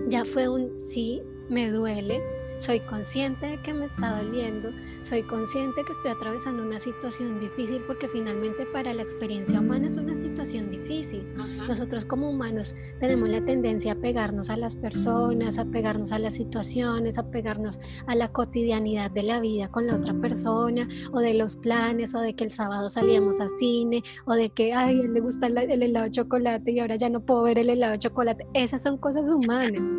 ya 0.09 0.25
fue 0.25 0.49
un 0.49 0.77
sí, 0.77 1.23
me 1.49 1.71
duele, 1.71 2.21
soy 2.59 2.81
consciente 2.81 3.47
de 3.47 3.63
que 3.63 3.75
me 3.75 3.87
está 3.87 4.23
doliendo, 4.23 4.71
soy 5.03 5.23
consciente 5.23 5.85
que 5.85 5.93
estoy 5.93 6.13
atravesando 6.13 6.63
una 6.63 6.79
situación 6.79 7.39
difícil 7.39 7.83
porque 7.87 8.09
finalmente 8.09 8.67
para 8.67 8.93
la 8.95 9.03
experiencia 9.03 9.61
humana 9.61 9.87
es 9.87 9.97
una 9.97 10.15
situación 10.15 10.71
difícil. 10.71 11.27
Nosotros 11.69 12.05
como 12.05 12.31
humanos 12.31 12.75
tenemos 13.01 13.29
la 13.31 13.45
tendencia 13.45 13.93
a 13.93 13.97
pegarnos 13.97 14.51
a 14.51 14.57
las 14.57 14.77
personas, 14.77 15.59
a 15.59 15.65
pegarnos 15.65 16.13
a 16.13 16.19
las 16.19 16.35
situaciones, 16.35 17.19
a 17.19 17.31
pegarnos 17.31 17.79
a 18.07 18.15
la 18.15 18.33
cotidianidad 18.33 19.11
de 19.11 19.23
la 19.23 19.41
vida 19.41 19.69
con 19.69 19.87
la 19.87 19.97
otra 19.97 20.15
persona 20.15 20.89
o 21.13 21.21
de 21.21 21.35
los 21.35 21.57
planes 21.57 22.15
o 22.15 22.21
de 22.21 22.35
que 22.35 22.45
el 22.45 22.51
sábado 22.51 22.89
salíamos 22.89 23.41
a 23.41 23.49
cine 23.59 24.03
o 24.25 24.35
de 24.35 24.51
que 24.51 24.73
ay, 24.73 24.99
a 24.99 25.01
él 25.03 25.13
le 25.13 25.21
gusta 25.21 25.47
el 25.47 25.83
helado 25.83 26.05
de 26.05 26.11
chocolate 26.11 26.71
y 26.71 26.81
ahora 26.81 26.97
ya 26.97 27.11
no 27.11 27.21
puedo 27.21 27.43
ver 27.43 27.59
el 27.59 27.71
helado 27.71 27.93
de 27.93 27.99
chocolate. 27.99 28.47
Esas 28.55 28.83
son 28.83 28.99
cosas 28.99 29.31
humanas 29.31 29.91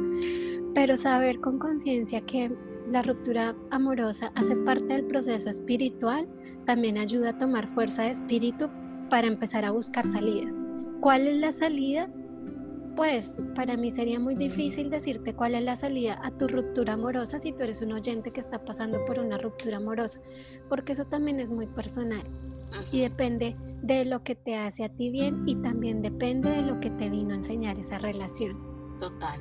pero 0.78 0.96
saber 0.96 1.40
con 1.40 1.58
conciencia 1.58 2.22
que 2.22 2.47
la 2.92 3.02
ruptura 3.02 3.56
amorosa 3.72 4.32
hace 4.36 4.56
parte 4.58 4.94
del 4.94 5.08
proceso 5.08 5.50
espiritual 5.50 6.28
también 6.66 6.98
ayuda 6.98 7.30
a 7.30 7.38
tomar 7.38 7.68
fuerza 7.68 8.04
de 8.04 8.12
espíritu 8.12 8.70
para 9.10 9.28
empezar 9.28 9.66
a 9.66 9.72
buscar 9.72 10.06
salidas. 10.06 10.64
¿Cuál 11.02 11.28
es 11.28 11.38
la 11.38 11.52
salida? 11.52 12.10
Pues 12.96 13.40
para 13.56 13.78
mí 13.78 13.92
sería 13.92 14.20
muy 14.20 14.36
difícil 14.36 14.90
decirte 14.90 15.34
cuál 15.34 15.56
es 15.56 15.64
la 15.64 15.76
salida 15.76 16.20
a 16.24 16.32
tu 16.32 16.48
ruptura 16.48 16.94
amorosa 16.94 17.40
si 17.40 17.52
tú 17.52 17.64
eres 17.64 17.82
un 17.82 17.92
oyente 17.92 18.32
que 18.32 18.40
está 18.40 18.64
pasando 18.64 19.06
por 19.06 19.20
una 19.20 19.38
ruptura 19.38 19.78
amorosa, 19.78 20.20
porque 20.68 20.94
eso 20.94 21.06
también 21.06 21.40
es 21.40 21.52
muy 21.52 21.68
personal 21.68 22.24
y 22.92 23.02
depende 23.02 23.56
de 23.82 24.06
lo 24.06 24.24
que 24.24 24.36
te 24.36 24.56
hace 24.56 24.84
a 24.84 24.90
ti 24.90 25.12
bien 25.12 25.44
y 25.46 25.56
también 25.56 26.02
depende 26.02 26.50
de 26.50 26.64
lo 26.64 26.80
que 26.80 26.90
te 26.92 27.10
vino 27.10 27.32
a 27.32 27.38
enseñar 27.38 27.78
esa 27.78 27.98
relación. 28.00 28.58
Total, 29.00 29.40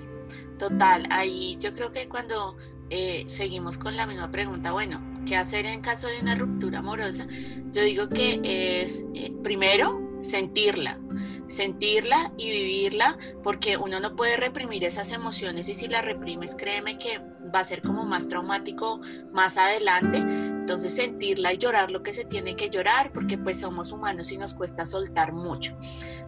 total. 0.59 1.07
Ahí 1.11 1.57
yo 1.59 1.73
creo 1.73 1.91
que 1.91 2.09
cuando 2.09 2.57
eh, 2.91 3.25
seguimos 3.29 3.79
con 3.79 3.97
la 3.97 4.07
misma 4.07 4.31
pregunta, 4.31 4.73
bueno, 4.73 5.01
¿qué 5.27 5.37
hacer 5.37 5.67
en 5.67 5.81
caso 5.81 6.07
de 6.09 6.21
una 6.21 6.35
ruptura 6.35 6.79
amorosa? 6.81 7.27
Yo 7.73 7.83
digo 7.83 8.09
que 8.09 8.41
es 8.83 9.05
eh, 9.15 9.33
primero 9.43 10.01
sentirla 10.23 10.99
sentirla 11.49 12.33
y 12.37 12.51
vivirla, 12.51 13.19
porque 13.43 13.77
uno 13.77 14.01
no 14.01 14.17
puede 14.17 14.37
reprimir 14.37 14.85
esas 14.85 15.13
emociones 15.13 15.69
y 15.69 15.75
si 15.75 15.89
las 15.89 16.05
reprimes, 16.05 16.55
créeme 16.55 16.99
que 16.99 17.21
va 17.55 17.61
a 17.61 17.65
ser 17.65 17.83
como 17.83 18.05
más 18.05 18.29
traumático 18.29 19.01
más 19.33 19.57
adelante. 19.57 20.19
Entonces 20.67 20.97
sentirla 20.97 21.53
y 21.53 21.59
llorar 21.59 21.93
lo 21.93 22.03
que 22.03 22.13
se 22.13 22.25
tiene 22.25 22.57
que 22.57 22.71
llorar, 22.71 23.13
porque 23.13 23.39
pues 23.39 23.61
somos 23.61 23.93
humanos 23.93 24.33
y 24.33 24.37
nos 24.37 24.53
cuesta 24.53 24.85
soltar 24.85 25.33
mucho. 25.33 25.79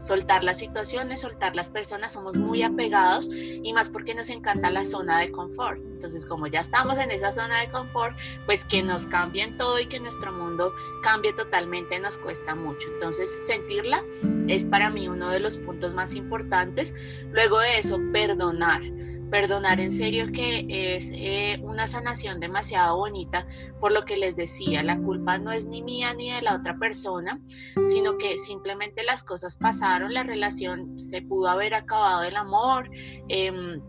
Soltar 0.01 0.45
las 0.45 0.59
situaciones, 0.59 1.23
soltar 1.23 1.57
las 1.57 1.71
personas, 1.71 2.13
somos 2.13 2.37
muy 2.37 2.63
apegados 2.63 3.29
y 3.33 3.73
más 3.73 3.89
porque 3.89 4.15
nos 4.15 4.31
encanta 4.31 4.71
la 4.71 4.85
zona 4.85 5.19
de 5.19 5.33
confort. 5.33 5.81
Entonces 5.81 6.25
como 6.25 6.47
ya 6.47 6.61
estamos 6.61 6.99
en 6.99 7.11
esa 7.11 7.33
zona 7.33 7.63
de 7.63 7.71
confort, 7.73 8.17
pues 8.47 8.63
que 8.63 8.81
nos 8.81 9.07
cambien 9.07 9.57
todo 9.57 9.81
y 9.81 9.87
que 9.87 9.99
nuestro 9.99 10.31
mundo 10.31 10.73
cambie 11.03 11.33
totalmente 11.33 11.99
nos 11.99 12.17
cuesta 12.17 12.55
mucho. 12.55 12.87
Entonces 12.93 13.29
sentirla 13.45 14.05
es 14.47 14.65
para 14.65 14.89
mí 14.89 15.09
uno 15.09 15.31
de 15.31 15.41
los 15.41 15.57
puntos 15.57 15.95
más 15.95 16.15
importantes. 16.15 16.95
Luego 17.33 17.59
de 17.59 17.81
eso, 17.81 17.99
perdonar 18.13 18.83
Perdonar 19.31 19.81
en 19.81 19.93
serio 19.93 20.33
que 20.33 20.67
es 20.97 21.11
eh, 21.15 21.59
una 21.63 21.87
sanación 21.87 22.41
demasiado 22.41 22.97
bonita, 22.97 23.47
por 23.81 23.93
lo 23.93 24.05
que 24.05 24.17
les 24.17 24.37
decía, 24.37 24.83
la 24.83 24.99
culpa 24.99 25.39
no 25.39 25.53
es 25.53 25.67
ni 25.67 25.83
mía 25.83 26.15
ni 26.15 26.31
de 26.31 26.43
la 26.43 26.55
otra 26.55 26.79
persona, 26.79 27.41
sino 27.87 28.17
que 28.17 28.39
simplemente 28.39 29.05
las 29.05 29.23
cosas 29.23 29.57
pasaron, 29.57 30.15
la 30.15 30.23
relación 30.23 30.99
se 30.99 31.23
pudo 31.23 31.49
haber 31.49 31.75
acabado 31.75 32.23
el 32.23 32.37
amor. 32.37 32.91
Em, 33.29 33.81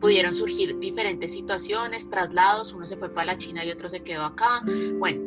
pudieron 0.00 0.32
surgir 0.32 0.78
diferentes 0.78 1.32
situaciones, 1.32 2.08
traslados, 2.08 2.72
uno 2.72 2.86
se 2.86 2.96
fue 2.96 3.12
para 3.12 3.26
la 3.26 3.38
China 3.38 3.64
y 3.64 3.70
otro 3.70 3.90
se 3.90 4.02
quedó 4.02 4.24
acá. 4.24 4.62
Bueno, 4.98 5.20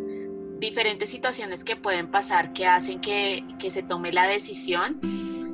diferentes 0.57 1.09
situaciones 1.09 1.63
que 1.63 1.75
pueden 1.75 2.09
pasar 2.09 2.53
que 2.53 2.65
hacen 2.65 2.99
que, 3.01 3.43
que 3.59 3.69
se 3.69 3.83
tome 3.83 4.11
la 4.11 4.27
decisión 4.27 4.99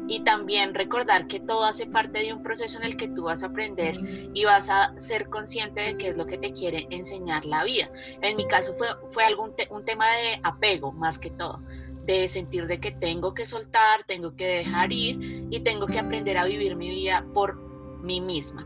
y 0.09 0.21
también 0.21 0.73
recordar 0.73 1.27
que 1.27 1.39
todo 1.39 1.63
hace 1.63 1.85
parte 1.85 2.19
de 2.19 2.33
un 2.33 2.41
proceso 2.41 2.79
en 2.79 2.85
el 2.85 2.97
que 2.97 3.07
tú 3.07 3.25
vas 3.25 3.43
a 3.43 3.47
aprender 3.47 3.97
y 4.33 4.43
vas 4.43 4.69
a 4.69 4.97
ser 4.99 5.29
consciente 5.29 5.81
de 5.81 5.97
qué 5.97 6.09
es 6.09 6.17
lo 6.17 6.25
que 6.25 6.39
te 6.39 6.51
quiere 6.51 6.87
enseñar 6.89 7.45
la 7.45 7.63
vida. 7.63 7.89
En 8.21 8.35
mi 8.35 8.47
caso 8.47 8.73
fue, 8.73 8.87
fue 9.11 9.23
algún 9.23 9.53
un 9.69 9.85
tema 9.85 10.05
de 10.07 10.39
apego 10.43 10.91
más 10.91 11.19
que 11.19 11.29
todo 11.29 11.61
de 12.05 12.27
sentir 12.27 12.65
de 12.65 12.79
que 12.79 12.91
tengo 12.91 13.35
que 13.35 13.45
soltar, 13.45 14.03
tengo 14.03 14.35
que 14.35 14.47
dejar 14.47 14.91
ir 14.91 15.45
y 15.51 15.59
tengo 15.59 15.85
que 15.85 15.99
aprender 15.99 16.37
a 16.39 16.45
vivir 16.45 16.75
mi 16.75 16.89
vida 16.89 17.23
por 17.35 17.55
mí 18.01 18.19
misma. 18.19 18.65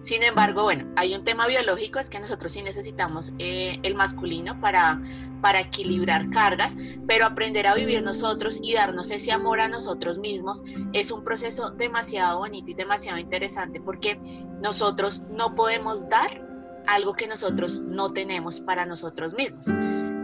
Sin 0.00 0.22
embargo, 0.22 0.62
bueno, 0.62 0.90
hay 0.96 1.14
un 1.14 1.22
tema 1.22 1.46
biológico, 1.46 1.98
es 1.98 2.08
que 2.08 2.18
nosotros 2.20 2.52
sí 2.52 2.62
necesitamos 2.62 3.34
eh, 3.38 3.78
el 3.82 3.94
masculino 3.94 4.58
para, 4.60 5.02
para 5.40 5.60
equilibrar 5.60 6.30
cargas, 6.30 6.76
pero 7.06 7.26
aprender 7.26 7.66
a 7.66 7.74
vivir 7.74 8.02
nosotros 8.02 8.58
y 8.62 8.74
darnos 8.74 9.10
ese 9.10 9.32
amor 9.32 9.60
a 9.60 9.68
nosotros 9.68 10.18
mismos 10.18 10.62
es 10.92 11.10
un 11.10 11.24
proceso 11.24 11.70
demasiado 11.70 12.38
bonito 12.38 12.70
y 12.70 12.74
demasiado 12.74 13.18
interesante 13.18 13.80
porque 13.80 14.18
nosotros 14.60 15.22
no 15.30 15.54
podemos 15.54 16.08
dar 16.08 16.46
algo 16.86 17.14
que 17.14 17.26
nosotros 17.26 17.80
no 17.80 18.12
tenemos 18.12 18.60
para 18.60 18.86
nosotros 18.86 19.34
mismos. 19.34 19.66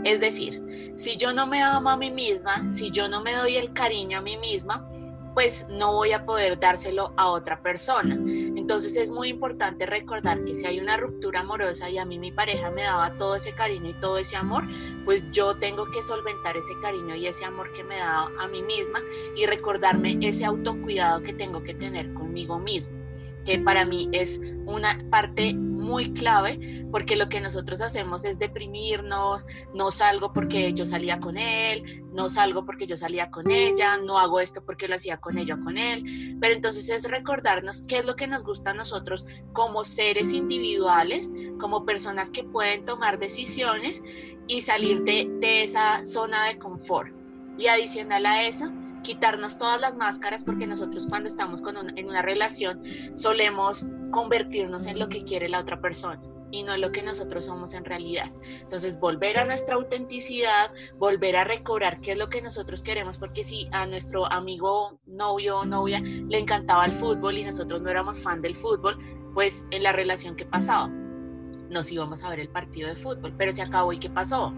Es 0.04 0.21
decir, 0.21 0.92
si 0.97 1.16
yo 1.16 1.33
no 1.33 1.47
me 1.47 1.62
amo 1.62 1.88
a 1.90 1.97
mí 1.97 2.11
misma, 2.11 2.68
si 2.68 2.90
yo 2.90 3.09
no 3.09 3.23
me 3.23 3.35
doy 3.35 3.56
el 3.56 3.73
cariño 3.73 4.18
a 4.18 4.23
mí 4.23 4.37
misma, 4.37 4.87
pues 5.35 5.67
no 5.69 5.93
voy 5.93 6.12
a 6.12 6.25
poder 6.25 6.59
dárselo 6.59 7.12
a 7.17 7.29
otra 7.29 7.61
persona. 7.61 8.14
Entonces 8.14 8.97
es 8.97 9.11
muy 9.11 9.29
importante 9.29 9.85
recordar 9.85 10.45
que 10.45 10.55
si 10.55 10.64
hay 10.64 10.79
una 10.79 10.97
ruptura 10.97 11.41
amorosa 11.41 11.91
y 11.91 11.99
a 11.99 12.05
mí 12.05 12.19
mi 12.19 12.31
pareja 12.31 12.71
me 12.71 12.83
daba 12.83 13.17
todo 13.19 13.35
ese 13.35 13.53
cariño 13.53 13.91
y 13.91 14.00
todo 14.00 14.19
ese 14.19 14.37
amor, 14.37 14.64
pues 15.05 15.29
yo 15.33 15.57
tengo 15.57 15.91
que 15.91 16.03
solventar 16.03 16.57
ese 16.57 16.73
cariño 16.81 17.17
y 17.17 17.26
ese 17.26 17.45
amor 17.45 17.73
que 17.73 17.83
me 17.83 17.97
da 17.97 18.29
a 18.38 18.49
mí 18.49 18.62
misma 18.62 19.00
y 19.37 19.47
recordarme 19.47 20.17
ese 20.21 20.45
autocuidado 20.45 21.23
que 21.23 21.35
tengo 21.35 21.62
que 21.62 21.75
tener 21.75 22.14
conmigo 22.14 22.59
mismo, 22.59 22.97
que 23.45 23.59
para 23.59 23.85
mí 23.85 24.09
es 24.12 24.41
una 24.67 25.05
parte 25.11 25.53
muy 25.85 26.12
clave 26.12 26.87
porque 26.91 27.17
lo 27.17 27.29
que 27.29 27.41
nosotros 27.41 27.81
hacemos 27.81 28.25
es 28.25 28.38
deprimirnos, 28.38 29.45
no 29.75 29.91
salgo 29.91 30.33
porque 30.33 30.73
yo 30.73 30.87
salía 30.87 31.21
con 31.21 31.37
él, 31.37 32.05
no 32.12 32.29
salgo 32.29 32.64
porque 32.64 32.87
yo 32.87 32.97
salía 32.97 33.31
con 33.31 33.50
ella, 33.50 33.97
no 33.99 34.19
hago 34.19 34.41
esto 34.41 34.64
porque 34.64 34.88
lo 34.88 34.97
hacía 34.97 35.19
con 35.19 35.38
ella 35.38 35.55
o 35.55 35.64
con 35.64 35.76
él, 35.79 36.37
pero 36.41 36.55
entonces 36.55 36.88
es 36.88 37.05
recordarnos 37.05 37.83
qué 37.83 37.99
es 37.99 38.05
lo 38.05 38.17
que 38.17 38.26
nos 38.26 38.45
gusta 38.45 38.71
a 38.71 38.75
nosotros 38.75 39.26
como 39.53 39.85
seres 39.85 40.33
individuales, 40.33 41.33
como 41.61 41.85
personas 41.85 42.31
que 42.31 42.45
pueden 42.45 42.85
tomar 42.85 43.19
decisiones 43.19 44.03
y 44.49 44.62
salir 44.62 45.03
de, 45.03 45.29
de 45.41 45.62
esa 45.62 46.05
zona 46.05 46.47
de 46.47 46.59
confort. 46.59 47.12
Y 47.57 47.69
adicional 47.69 48.26
a 48.26 48.43
eso, 48.43 48.73
quitarnos 49.04 49.58
todas 49.58 49.80
las 49.80 49.96
máscaras 49.96 50.42
porque 50.42 50.66
nosotros 50.66 51.06
cuando 51.06 51.28
estamos 51.28 51.62
con 51.62 51.96
en 51.96 52.08
una 52.08 52.23
relación 52.23 52.82
solemos 53.14 53.87
convertirnos 54.11 54.87
en 54.87 54.99
lo 54.99 55.08
que 55.08 55.23
quiere 55.23 55.49
la 55.49 55.61
otra 55.61 55.80
persona 55.80 56.20
y 56.50 56.62
no 56.62 56.75
en 56.75 56.80
lo 56.80 56.92
que 56.92 57.02
nosotros 57.02 57.46
somos 57.46 57.75
en 57.75 57.84
realidad. 57.84 58.30
Entonces, 58.61 59.00
volver 59.00 59.38
a 59.38 59.44
nuestra 59.44 59.75
autenticidad, 59.75 60.70
volver 60.99 61.37
a 61.37 61.42
recobrar 61.42 62.00
qué 62.00 62.12
es 62.12 62.18
lo 62.18 62.28
que 62.28 62.42
nosotros 62.42 62.80
queremos, 62.80 63.18
porque 63.18 63.42
si 63.42 63.68
a 63.73 63.87
nuestro 63.87 64.30
amigo, 64.30 65.00
novio 65.04 65.58
o 65.58 65.64
novia 65.64 66.00
le 66.00 66.38
encantaba 66.38 66.87
el 66.87 66.92
fútbol 66.92 67.38
y 67.38 67.44
nosotros 67.44 67.82
no 67.82 67.90
éramos 67.90 68.20
fan 68.20 68.40
del 68.40 68.54
fútbol, 68.54 68.96
pues 69.34 69.66
en 69.73 69.82
la 69.82 69.90
relación 69.90 70.37
que 70.37 70.46
pasaba, 70.46 70.92
nos 71.71 71.90
íbamos 71.90 72.23
a 72.23 72.30
ver 72.30 72.40
el 72.40 72.49
partido 72.49 72.88
de 72.88 72.97
fútbol, 72.97 73.33
pero 73.37 73.52
se 73.52 73.62
acabó 73.62 73.92
y 73.92 73.99
qué 73.99 74.11
pasó. 74.11 74.52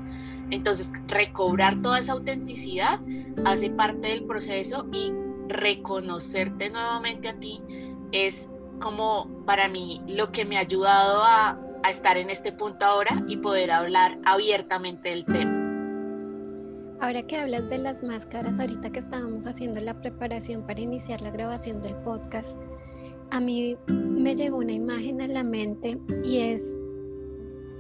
Entonces, 0.51 0.93
recobrar 1.09 1.83
toda 1.83 1.99
esa 1.99 2.13
autenticidad 2.13 3.01
hace 3.45 3.71
parte 3.71 4.09
del 4.09 4.25
proceso 4.25 4.87
y 4.93 5.13
reconocerte 5.49 6.71
nuevamente 6.71 7.29
a 7.29 7.39
ti 7.39 7.61
es 8.13 8.51
como 8.81 9.29
para 9.47 9.69
mí 9.69 10.03
lo 10.07 10.33
que 10.33 10.45
me 10.45 10.57
ha 10.57 10.61
ayudado 10.61 11.23
a, 11.23 11.61
estar 11.89 12.17
en 12.17 12.31
este 12.31 12.51
punto 12.51 12.85
ahora 12.85 13.23
y 13.29 13.37
poder 13.37 13.71
hablar 13.71 14.19
abiertamente 14.25 15.11
del 15.11 15.25
tema. 15.25 15.53
Ahora 17.01 17.23
que 17.23 17.37
hablas 17.37 17.71
de 17.71 17.79
las 17.79 18.03
máscaras, 18.03 18.59
ahorita 18.59 18.91
que 18.91 18.99
estábamos 18.99 19.47
haciendo 19.47 19.81
la 19.81 19.95
preparación 20.01 20.67
para 20.67 20.81
iniciar 20.81 21.21
la 21.21 21.31
grabación 21.31 21.81
del 21.81 21.95
podcast, 21.99 22.59
a 23.31 23.39
mí 23.39 23.77
me 23.87 24.35
llegó 24.35 24.57
una 24.57 24.73
imagen 24.73 25.21
a 25.21 25.29
la 25.29 25.45
mente 25.45 25.97
y 26.25 26.39
es 26.39 26.77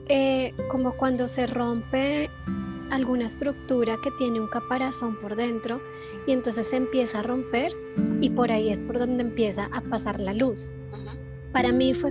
eh, 0.08 0.54
como 0.68 0.96
cuando 0.96 1.28
se 1.28 1.46
rompe 1.46 2.30
alguna 2.90 3.26
estructura 3.26 3.96
que 4.02 4.10
tiene 4.12 4.40
un 4.40 4.46
caparazón 4.46 5.18
por 5.18 5.34
dentro 5.34 5.80
y 6.26 6.32
entonces 6.32 6.68
se 6.68 6.76
empieza 6.76 7.20
a 7.20 7.22
romper 7.22 7.72
y 8.20 8.30
por 8.30 8.52
ahí 8.52 8.70
es 8.70 8.82
por 8.82 8.98
donde 8.98 9.22
empieza 9.22 9.68
a 9.72 9.80
pasar 9.80 10.20
la 10.20 10.32
luz. 10.32 10.72
Para 11.52 11.72
mí 11.72 11.94
fue 11.94 12.10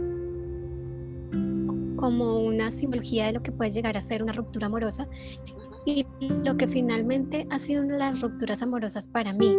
como 1.96 2.40
una 2.42 2.72
simbología 2.72 3.28
de 3.28 3.34
lo 3.34 3.42
que 3.42 3.52
puede 3.52 3.72
llegar 3.72 3.96
a 3.96 4.02
ser 4.02 4.22
una 4.22 4.34
ruptura 4.34 4.68
amorosa 4.68 5.08
y 5.86 6.06
lo 6.44 6.58
que 6.58 6.68
finalmente 6.68 7.48
ha 7.52 7.60
sido 7.60 7.84
una 7.84 7.94
de 7.94 8.00
las 8.00 8.22
rupturas 8.22 8.62
amorosas 8.62 9.08
para 9.08 9.34
mí. 9.34 9.56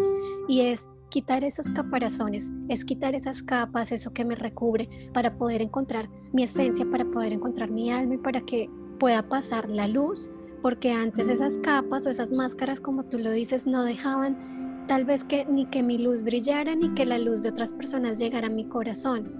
Y 0.49 0.61
es 0.61 0.89
quitar 1.09 1.45
esos 1.45 1.71
caparazones, 1.71 2.51
es 2.69 2.85
quitar 2.85 3.15
esas 3.15 3.43
capas, 3.43 3.93
eso 3.93 4.13
que 4.13 4.25
me 4.25 4.35
recubre 4.35 4.89
para 5.13 5.37
poder 5.37 5.63
encontrar 5.63 6.09
mi 6.33 6.43
esencia, 6.43 6.89
para 6.91 7.05
poder 7.05 7.33
encontrar 7.33 7.71
mi 7.71 7.91
alma 7.91 8.15
y 8.15 8.19
para 8.19 8.41
que 8.41 8.69
pueda 8.99 9.29
pasar 9.29 9.69
la 9.69 9.87
luz 9.89 10.31
porque 10.67 10.91
antes 10.91 11.29
esas 11.29 11.59
capas 11.59 12.07
o 12.07 12.11
esas 12.11 12.33
máscaras, 12.33 12.81
como 12.81 13.05
tú 13.05 13.21
lo 13.21 13.31
dices, 13.31 13.69
no 13.69 13.85
dejaban 13.85 14.85
tal 14.89 15.05
vez 15.05 15.23
que 15.23 15.47
ni 15.47 15.67
que 15.67 15.81
mi 15.81 15.97
luz 15.97 16.25
brillara 16.25 16.75
ni 16.75 16.93
que 16.95 17.07
la 17.07 17.19
luz 17.19 17.45
de 17.45 17.51
otras 17.51 17.73
personas 17.73 18.19
llegara 18.19 18.49
a 18.49 18.51
mi 18.51 18.65
corazón. 18.67 19.33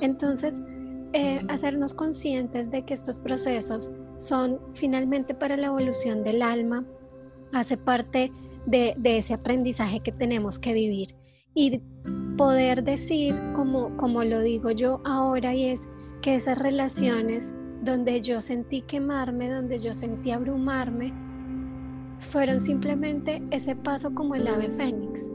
Entonces, 0.00 0.60
eh, 1.12 1.44
hacernos 1.48 1.94
conscientes 1.94 2.72
de 2.72 2.84
que 2.84 2.92
estos 2.92 3.20
procesos 3.20 3.92
son 4.16 4.58
finalmente 4.72 5.32
para 5.32 5.56
la 5.56 5.68
evolución 5.68 6.24
del 6.24 6.42
alma, 6.42 6.84
hace 7.52 7.76
parte 7.76 8.32
de, 8.66 8.94
de 8.96 9.18
ese 9.18 9.34
aprendizaje 9.34 10.00
que 10.00 10.12
tenemos 10.12 10.58
que 10.58 10.72
vivir. 10.72 11.08
Y 11.54 11.80
poder 12.36 12.82
decir, 12.82 13.34
como, 13.54 13.96
como 13.96 14.24
lo 14.24 14.40
digo 14.40 14.70
yo 14.70 15.00
ahora, 15.04 15.54
y 15.54 15.66
es 15.66 15.88
que 16.22 16.34
esas 16.34 16.58
relaciones 16.58 17.54
donde 17.82 18.20
yo 18.20 18.40
sentí 18.40 18.80
quemarme, 18.82 19.48
donde 19.48 19.78
yo 19.78 19.94
sentí 19.94 20.30
abrumarme, 20.30 21.12
fueron 22.16 22.60
simplemente 22.60 23.42
ese 23.50 23.76
paso 23.76 24.14
como 24.14 24.34
el 24.34 24.46
ave 24.48 24.70
fénix, 24.70 25.30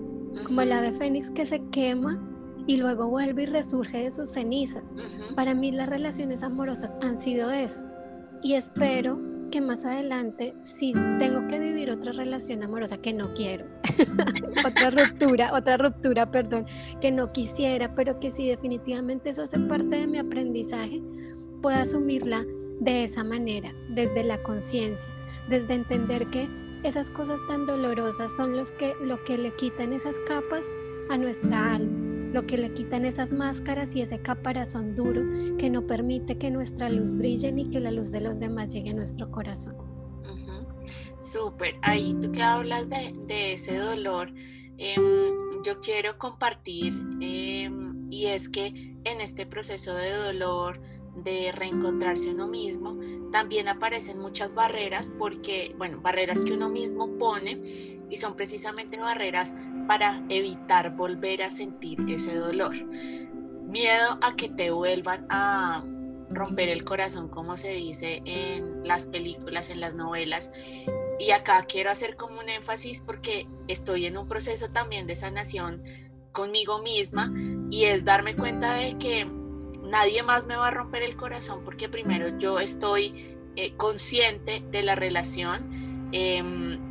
como 0.46 0.62
el 0.62 0.72
ave 0.72 0.92
fénix 0.92 1.30
que 1.32 1.46
se 1.46 1.62
quema 1.70 2.20
y 2.68 2.78
luego 2.78 3.10
vuelve 3.10 3.44
y 3.44 3.46
resurge 3.48 4.04
de 4.04 4.12
sus 4.12 4.30
cenizas. 4.30 4.96
Para 5.36 5.54
mí 5.54 5.72
las 5.72 5.90
relaciones 5.90 6.44
amorosas 6.44 6.98
han 7.02 7.18
sido 7.18 7.52
eso. 7.52 7.84
Y 8.42 8.54
espero 8.54 9.20
que 9.50 9.62
más 9.62 9.86
adelante, 9.86 10.54
si 10.62 10.94
tengo 11.20 11.48
que 11.48 11.60
vivir 11.60 11.92
otra 11.92 12.12
relación 12.12 12.64
amorosa 12.64 12.98
que 12.98 13.14
no 13.14 13.34
quiero, 13.34 13.66
otra 14.66 14.90
ruptura, 14.90 15.54
otra 15.54 15.78
ruptura, 15.78 16.30
perdón, 16.30 16.66
que 17.02 17.12
no 17.12 17.32
quisiera, 17.32 17.94
pero 17.96 18.20
que 18.20 18.32
si 18.32 18.48
definitivamente 18.48 19.30
eso 19.30 19.44
hace 19.44 19.60
parte 19.60 19.98
de 19.98 20.08
mi 20.08 20.18
aprendizaje, 20.18 21.02
pueda 21.62 21.82
asumirla 21.82 22.46
de 22.80 23.04
esa 23.04 23.24
manera, 23.24 23.74
desde 23.90 24.24
la 24.24 24.42
conciencia, 24.44 25.12
desde 25.50 25.74
entender 25.74 26.28
que 26.28 26.48
esas 26.84 27.10
cosas 27.10 27.42
tan 27.48 27.66
dolorosas 27.66 28.36
son 28.36 28.56
los 28.56 28.72
que, 28.72 28.94
lo 29.02 29.22
que 29.24 29.38
le 29.38 29.54
quitan 29.56 29.94
esas 29.94 30.16
capas 30.28 30.64
a 31.10 31.18
nuestra 31.18 31.76
alma 31.76 31.99
lo 32.34 32.46
que 32.46 32.58
le 32.58 32.74
quitan 32.74 33.06
esas 33.06 33.34
máscaras 33.34 33.96
y 33.96 34.02
ese 34.02 34.22
caparazón 34.22 34.96
duro 34.96 35.22
que 35.58 35.70
no 35.70 35.86
permite 35.86 36.38
que 36.38 36.52
nuestra 36.52 36.90
luz 36.90 37.12
brille 37.12 37.52
ni 37.52 37.70
que 37.70 37.80
la 37.80 37.92
luz 37.92 38.12
de 38.12 38.22
los 38.22 38.40
demás 38.40 38.74
llegue 38.74 38.92
a 38.92 38.94
nuestro 38.94 39.32
corazón. 39.32 39.76
Súper, 41.22 41.76
ahí 41.82 42.16
tú 42.22 42.32
que 42.32 42.42
hablas 42.42 42.88
de, 42.90 43.54
ese 43.54 43.78
dolor, 43.78 44.32
em, 44.78 45.64
yo 45.66 45.82
quiero 45.82 46.18
compartir 46.18 46.94
em, 47.20 48.10
y 48.10 48.28
es 48.28 48.48
que 48.48 48.96
en 49.04 49.22
este 49.22 49.46
proceso 49.46 49.94
de 49.96 50.12
dolor, 50.12 50.80
de 51.16 51.52
reencontrarse 51.52 52.30
uno 52.30 52.48
mismo, 52.48 52.98
también 53.32 53.68
aparecen 53.68 54.20
muchas 54.20 54.54
barreras 54.54 55.12
porque, 55.20 55.76
bueno, 55.78 56.00
barreras 56.02 56.40
que 56.42 56.54
uno 56.54 56.70
mismo 56.70 57.18
pone 57.18 57.98
y 58.10 58.18
son 58.18 58.36
precisamente 58.36 58.98
barreras 58.98 59.54
para 59.90 60.22
evitar 60.30 60.96
volver 60.96 61.42
a 61.42 61.50
sentir 61.50 61.98
ese 62.08 62.36
dolor. 62.36 62.76
Miedo 62.76 64.20
a 64.22 64.36
que 64.36 64.48
te 64.48 64.70
vuelvan 64.70 65.26
a 65.32 65.84
romper 66.30 66.70
el 66.70 66.86
corazón, 66.86 67.28
como 67.28 67.58
se 67.58 67.72
dice 67.72 68.22
en 68.24 68.88
las 68.88 69.08
películas, 69.08 69.72
en 69.72 69.80
las 69.80 69.96
novelas. 69.96 70.52
Y 71.18 71.32
acá 71.32 71.66
quiero 71.68 71.90
hacer 71.90 72.18
como 72.18 72.40
un 72.40 72.50
énfasis 72.50 73.02
porque 73.02 73.48
estoy 73.68 74.06
en 74.06 74.20
un 74.20 74.28
proceso 74.28 74.70
también 74.70 75.08
de 75.08 75.16
sanación 75.16 75.82
conmigo 76.34 76.84
misma 76.84 77.34
y 77.72 77.86
es 77.86 78.06
darme 78.06 78.36
cuenta 78.36 78.76
de 78.76 78.96
que 79.00 79.26
nadie 79.82 80.22
más 80.22 80.46
me 80.46 80.56
va 80.56 80.68
a 80.68 80.72
romper 80.72 81.02
el 81.02 81.16
corazón 81.16 81.64
porque 81.66 81.90
primero 81.90 82.38
yo 82.38 82.60
estoy 82.60 83.36
eh, 83.56 83.74
consciente 83.76 84.64
de 84.70 84.84
la 84.84 84.94
relación. 84.94 86.10
Em, 86.12 86.89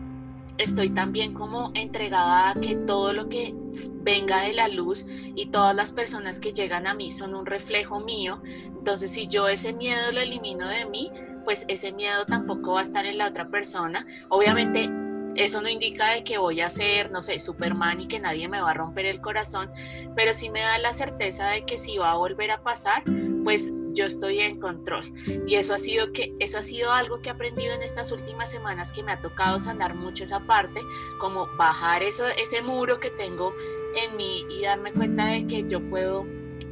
estoy 0.59 0.91
también 0.91 1.33
como 1.33 1.71
entregada 1.75 2.51
a 2.51 2.55
que 2.55 2.75
todo 2.75 3.13
lo 3.13 3.29
que 3.29 3.55
venga 4.03 4.43
de 4.43 4.53
la 4.53 4.69
luz 4.69 5.07
y 5.09 5.47
todas 5.47 5.75
las 5.75 5.93
personas 5.93 6.41
que 6.41 6.53
llegan 6.53 6.87
a 6.87 6.95
mí 6.95 7.13
son 7.13 7.35
un 7.35 7.47
reflejo 7.47 8.01
mío. 8.01 8.43
Entonces, 8.45 9.13
si 9.13 9.29
yo 9.29 9.49
ese 9.49 9.73
miedo 9.73 10.13
lo 10.13 10.21
elimino 10.21 10.69
de 10.69 10.85
mí, 10.87 11.11
pues 11.45 11.65
ese 11.69 11.93
miedo 11.93 12.27
tampoco 12.27 12.75
va 12.75 12.81
a 12.81 12.83
estar 12.83 13.07
en 13.07 13.19
la 13.19 13.29
otra 13.29 13.49
persona. 13.49 14.05
Obviamente, 14.29 14.91
eso 15.37 15.63
no 15.63 15.69
indica 15.69 16.13
de 16.13 16.25
que 16.25 16.39
voy 16.39 16.61
a 16.61 16.69
ser, 16.69 17.11
no 17.13 17.23
sé, 17.23 17.39
Superman 17.39 18.01
y 18.01 18.09
que 18.09 18.19
nadie 18.19 18.49
me 18.49 18.61
va 18.61 18.73
a 18.73 18.75
romper 18.75 19.07
el 19.07 19.21
corazón, 19.21 19.71
pero 20.17 20.35
sí 20.35 20.51
me 20.51 20.61
da 20.61 20.79
la 20.79 20.93
certeza 20.93 21.49
de 21.49 21.65
que 21.65 21.79
si 21.79 21.97
va 21.97 22.11
a 22.11 22.17
volver 22.17 22.51
a 22.51 22.63
pasar, 22.63 23.05
pues 23.45 23.73
yo 23.99 24.07
estoy 24.07 24.39
en 24.39 24.61
control. 24.61 25.13
Y 25.47 25.57
eso 25.57 25.75
ha 25.75 25.79
sido 25.79 26.13
que 26.13 26.33
eso 26.39 26.59
ha 26.59 26.63
sido 26.63 26.93
algo 26.93 27.21
que 27.21 27.29
he 27.29 27.33
aprendido 27.33 27.75
en 27.75 27.83
estas 27.83 28.13
últimas 28.13 28.51
semanas 28.51 28.93
que 28.93 29.03
me 29.03 29.13
ha 29.13 29.21
tocado 29.21 29.59
sanar 29.59 29.95
mucho 29.95 30.25
esa 30.25 30.41
parte, 30.41 30.81
como 31.19 31.49
bajar 31.57 32.03
eso, 32.03 32.27
ese 32.29 32.63
muro 32.63 33.01
que 33.01 33.11
tengo 33.11 33.53
en 33.97 34.17
mí 34.17 34.47
y 34.49 34.63
darme 34.63 34.93
cuenta 34.93 35.27
de 35.27 35.47
que 35.47 35.67
yo 35.69 35.81
puedo 35.91 36.25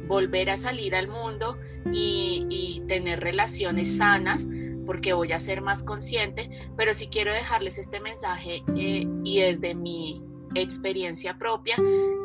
volver 0.07 0.49
a 0.49 0.57
salir 0.57 0.95
al 0.95 1.09
mundo 1.09 1.57
y, 1.91 2.83
tener 2.87 3.19
relaciones 3.19 3.97
sanas 3.97 4.47
porque 4.85 5.11
voy 5.11 5.33
a 5.33 5.41
ser 5.41 5.61
más 5.61 5.83
consciente, 5.83 6.49
pero 6.77 6.93
sí 6.93 7.07
quiero 7.07 7.33
dejarles 7.33 7.77
este 7.77 7.99
mensaje 7.99 8.63
eh, 8.77 9.05
y 9.25 9.41
desde 9.41 9.75
mi 9.75 10.23
experiencia 10.59 11.37
propia, 11.37 11.75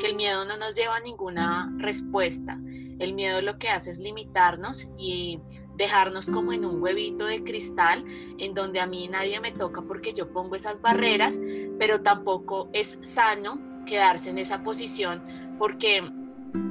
que 0.01 0.07
el 0.07 0.16
miedo 0.16 0.45
no 0.45 0.57
nos 0.57 0.75
lleva 0.75 0.97
a 0.97 1.01
ninguna 1.01 1.73
respuesta. 1.79 2.59
El 2.99 3.14
miedo 3.14 3.42
lo 3.42 3.59
que 3.59 3.68
hace 3.68 3.90
es 3.90 3.99
limitarnos 3.99 4.88
y 4.97 5.40
dejarnos 5.77 6.31
como 6.31 6.53
en 6.53 6.64
un 6.64 6.83
huevito 6.83 7.27
de 7.27 7.42
cristal 7.42 8.05
en 8.38 8.55
donde 8.55 8.81
a 8.81 8.87
mí 8.87 9.09
nadie 9.09 9.40
me 9.40 9.53
toca 9.53 9.83
porque 9.83 10.12
yo 10.14 10.33
pongo 10.33 10.55
esas 10.55 10.81
barreras, 10.81 11.40
pero 11.79 12.03
tampoco 12.03 12.68
es 12.73 12.99
sano 13.03 13.61
quedarse 13.87 14.31
en 14.31 14.38
esa 14.38 14.62
posición 14.62 15.23
porque 15.59 16.03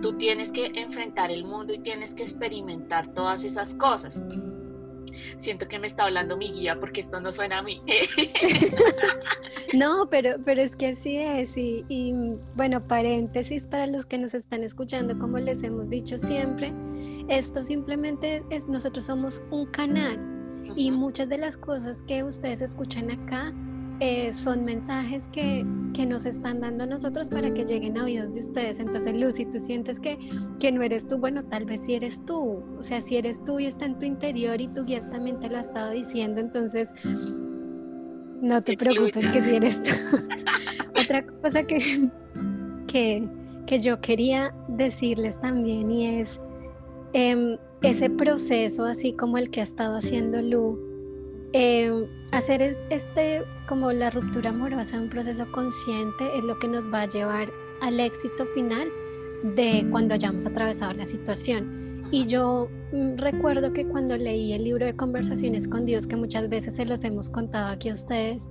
tú 0.02 0.14
tienes 0.18 0.52
que 0.52 0.68
enfrentar 0.76 1.32
el 1.32 1.44
mundo 1.44 1.74
y 1.74 1.80
tienes 1.80 2.14
que 2.14 2.24
experimentar 2.24 3.14
todas 3.14 3.44
esas 3.44 3.76
cosas. 3.76 4.22
Siento 5.38 5.68
que 5.68 5.80
me 5.80 5.88
está 5.88 6.06
hablando 6.06 6.38
mi 6.38 6.52
guía 6.52 6.80
porque 6.80 7.02
esto 7.02 7.20
no 7.20 7.32
suena 7.32 7.60
a 7.60 7.64
mí. 7.64 7.82
no, 9.74 10.08
pero, 10.10 10.36
pero 10.44 10.62
es 10.62 10.76
que 10.76 10.88
así 10.88 11.18
es. 11.18 11.58
Y, 11.58 11.86
y, 11.90 12.14
bueno, 12.56 12.86
paréntesis 12.88 13.68
para 13.68 13.88
los 13.88 14.06
que 14.06 14.18
nos 14.18 14.34
están 14.34 14.64
escuchando, 14.64 15.18
como 15.18 15.40
les 15.40 15.64
hemos 15.64 15.90
dicho 15.90 16.18
siempre, 16.18 16.74
esto 17.28 17.64
simplemente 17.64 18.40
es 18.50 18.68
nosotros 18.68 19.06
somos 19.06 19.44
un 19.52 19.66
canal 19.68 20.20
y 20.76 20.92
muchas 20.92 21.30
de 21.30 21.38
las 21.38 21.58
cosas 21.58 22.02
que 22.04 22.24
ustedes 22.24 22.62
escuchan 22.62 23.12
acá 23.12 23.54
eh, 24.04 24.34
son 24.34 24.66
mensajes 24.66 25.30
que, 25.32 25.64
que, 25.94 26.08
nos 26.08 26.26
están 26.26 26.60
dando 26.60 26.86
a 26.86 26.88
nosotros 26.88 27.30
para 27.30 27.54
que 27.54 27.64
lleguen 27.64 28.00
a 28.00 28.06
oídos 28.06 28.34
de 28.34 28.40
ustedes. 28.40 28.80
Entonces, 28.80 29.16
Lucy, 29.16 29.46
tú 29.46 29.60
sientes 29.60 30.00
que, 30.00 30.18
que 30.60 30.72
no 30.72 30.82
eres 30.82 31.08
tú, 31.08 31.20
bueno, 31.20 31.44
tal 31.44 31.66
vez 31.66 31.82
si 31.82 31.94
eres 31.94 32.26
tú, 32.26 32.64
o 32.80 32.82
sea, 32.82 33.00
si 33.00 33.18
eres 33.18 33.44
tú 33.44 33.60
y 33.60 33.68
está 33.68 33.86
en 33.86 34.00
tu 34.00 34.08
interior 34.08 34.60
y 34.60 34.70
tu 34.70 34.86
guía 34.86 35.08
también 35.12 35.40
te 35.40 35.52
lo 35.52 35.58
ha 35.58 35.62
estado 35.62 35.92
diciendo, 35.92 36.42
entonces 36.42 36.92
no 38.42 38.64
te 38.64 38.76
preocupes 38.76 39.28
que 39.28 39.40
si 39.40 39.56
eres 39.56 39.84
tú. 39.84 39.92
Otra 41.00 41.24
cosa 41.24 41.62
que, 41.62 42.10
que, 42.88 43.30
que, 43.68 43.80
yo 43.80 44.02
quería 44.02 44.52
decirles 44.68 45.40
también 45.40 45.92
y 45.92 46.08
es 46.08 46.42
em, 47.14 47.56
ese 47.84 48.10
proceso, 48.10 48.84
así 48.84 49.14
como 49.14 49.38
el 49.38 49.52
que 49.52 49.60
ha 49.60 49.64
estado 49.64 49.96
haciendo 49.96 50.42
Lu, 50.42 50.91
Em, 51.54 52.08
hacer 52.32 52.62
este 52.90 53.44
como 53.68 53.92
la 53.92 54.10
ruptura 54.10 54.52
amorosa, 54.52 55.02
un 55.02 55.10
proceso 55.10 55.46
consciente, 55.52 56.38
es 56.38 56.44
lo 56.46 56.58
que 56.60 56.68
nos 56.68 56.92
va 56.92 57.02
a 57.02 57.08
llevar 57.08 57.52
al 57.82 58.00
éxito 58.00 58.46
final 58.48 58.88
de 59.56 59.86
cuando 59.92 60.14
hayamos 60.14 60.46
atravesado 60.46 60.94
la 60.94 61.06
situación. 61.06 62.08
Y 62.12 62.26
yo 62.26 62.70
mm, 62.94 63.18
recuerdo 63.18 63.74
que 63.74 63.86
cuando 63.86 64.16
leí 64.16 64.54
el 64.54 64.64
libro 64.64 64.86
de 64.86 64.96
conversaciones 64.96 65.68
con 65.68 65.86
Dios, 65.86 66.08
que 66.08 66.16
muchas 66.16 66.48
veces 66.48 66.76
se 66.76 66.86
los 66.86 67.04
hemos 67.04 67.30
contado 67.30 67.72
aquí 67.72 67.90
a 67.90 67.94
ustedes, 67.96 68.48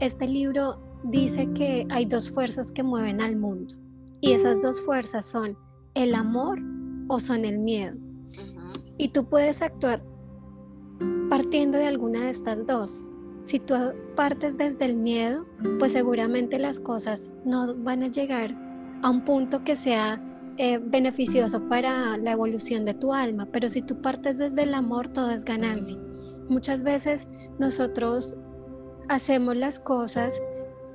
este 0.00 0.28
libro 0.28 0.78
dice 1.04 1.48
que 1.54 1.86
hay 1.90 2.04
dos 2.04 2.30
fuerzas 2.30 2.70
que 2.72 2.82
mueven 2.82 3.20
al 3.20 3.36
mundo. 3.36 3.74
Y 4.20 4.32
esas 4.32 4.62
dos 4.62 4.80
fuerzas 4.82 5.24
son 5.24 5.56
el 5.94 6.14
amor 6.14 6.58
o 7.08 7.18
son 7.18 7.44
el 7.44 7.58
miedo. 7.58 7.96
Y 8.98 9.08
tú 9.08 9.24
puedes 9.24 9.62
actuar 9.62 10.02
partiendo 11.28 11.78
de 11.78 11.86
alguna 11.86 12.20
de 12.20 12.30
estas 12.30 12.66
dos. 12.66 13.06
Si 13.38 13.58
tú 13.58 13.74
partes 14.14 14.56
desde 14.56 14.84
el 14.84 14.96
miedo, 14.96 15.46
pues 15.78 15.92
seguramente 15.92 16.58
las 16.58 16.78
cosas 16.78 17.32
no 17.44 17.74
van 17.76 18.02
a 18.02 18.08
llegar 18.08 18.54
a 19.02 19.10
un 19.10 19.24
punto 19.24 19.64
que 19.64 19.74
sea 19.74 20.22
eh, 20.58 20.78
beneficioso 20.78 21.66
para 21.68 22.16
la 22.18 22.32
evolución 22.32 22.84
de 22.84 22.94
tu 22.94 23.12
alma, 23.12 23.48
pero 23.50 23.68
si 23.68 23.82
tú 23.82 24.00
partes 24.00 24.38
desde 24.38 24.62
el 24.62 24.74
amor, 24.74 25.08
todo 25.08 25.30
es 25.30 25.44
ganancia. 25.44 25.98
Muchas 26.48 26.82
veces 26.82 27.26
nosotros 27.58 28.36
hacemos 29.08 29.56
las 29.56 29.80
cosas, 29.80 30.40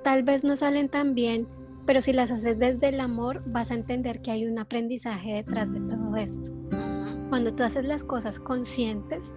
tal 0.04 0.24
vez 0.24 0.44
no 0.44 0.56
salen 0.56 0.90
tan 0.90 1.16
bien, 1.16 1.48
pero 1.88 2.02
si 2.02 2.14
las 2.14 2.32
haces 2.32 2.60
desde 2.60 2.90
el 2.90 3.00
amor, 3.00 3.42
vas 3.48 3.72
a 3.72 3.76
entender 3.76 4.22
que 4.22 4.32
hay 4.32 4.46
un 4.46 4.60
aprendizaje 4.60 5.34
detrás 5.34 5.74
de 5.74 5.82
todo 5.82 6.16
esto. 6.16 6.52
Cuando 7.30 7.54
tú 7.54 7.64
haces 7.64 7.86
las 7.86 8.04
cosas 8.04 8.40
conscientes, 8.40 9.34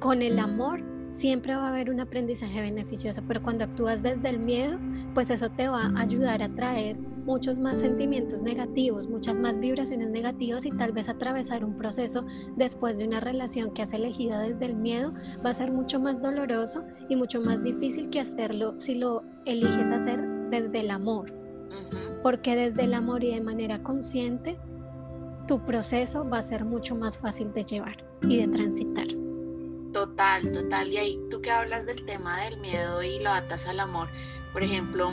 con 0.00 0.22
el 0.22 0.38
amor 0.38 0.82
siempre 1.08 1.54
va 1.54 1.66
a 1.66 1.68
haber 1.70 1.90
un 1.90 2.00
aprendizaje 2.00 2.60
beneficioso, 2.60 3.22
pero 3.26 3.42
cuando 3.42 3.64
actúas 3.64 4.02
desde 4.02 4.28
el 4.28 4.38
miedo, 4.38 4.78
pues 5.14 5.30
eso 5.30 5.48
te 5.50 5.68
va 5.68 5.86
a 5.86 6.00
ayudar 6.00 6.42
a 6.42 6.48
traer 6.48 6.98
muchos 6.98 7.58
más 7.58 7.78
sentimientos 7.78 8.42
negativos, 8.42 9.08
muchas 9.08 9.36
más 9.36 9.58
vibraciones 9.58 10.10
negativas 10.10 10.64
y 10.64 10.70
tal 10.70 10.92
vez 10.92 11.08
atravesar 11.08 11.64
un 11.64 11.76
proceso 11.76 12.24
después 12.56 12.98
de 12.98 13.06
una 13.06 13.20
relación 13.20 13.72
que 13.72 13.82
has 13.82 13.92
elegido 13.92 14.38
desde 14.38 14.66
el 14.66 14.76
miedo 14.76 15.12
va 15.44 15.50
a 15.50 15.54
ser 15.54 15.72
mucho 15.72 16.00
más 16.00 16.22
doloroso 16.22 16.84
y 17.08 17.16
mucho 17.16 17.40
más 17.40 17.62
difícil 17.62 18.08
que 18.10 18.20
hacerlo 18.20 18.78
si 18.78 18.94
lo 18.94 19.22
eliges 19.44 19.90
hacer 19.90 20.22
desde 20.50 20.80
el 20.80 20.90
amor. 20.90 21.26
Porque 22.22 22.56
desde 22.56 22.84
el 22.84 22.94
amor 22.94 23.24
y 23.24 23.34
de 23.34 23.42
manera 23.42 23.82
consciente 23.82 24.58
tu 25.46 25.64
proceso 25.64 26.28
va 26.28 26.38
a 26.38 26.42
ser 26.42 26.64
mucho 26.64 26.94
más 26.94 27.18
fácil 27.18 27.52
de 27.52 27.64
llevar 27.64 27.96
y 28.22 28.38
de 28.38 28.48
transitar. 28.48 29.27
Total, 29.98 30.52
total. 30.52 30.92
Y 30.92 30.96
ahí 30.96 31.20
tú 31.28 31.40
que 31.40 31.50
hablas 31.50 31.84
del 31.84 32.04
tema 32.04 32.42
del 32.42 32.60
miedo 32.60 33.02
y 33.02 33.18
lo 33.18 33.30
atas 33.30 33.66
al 33.66 33.80
amor, 33.80 34.08
por 34.52 34.62
ejemplo, 34.62 35.12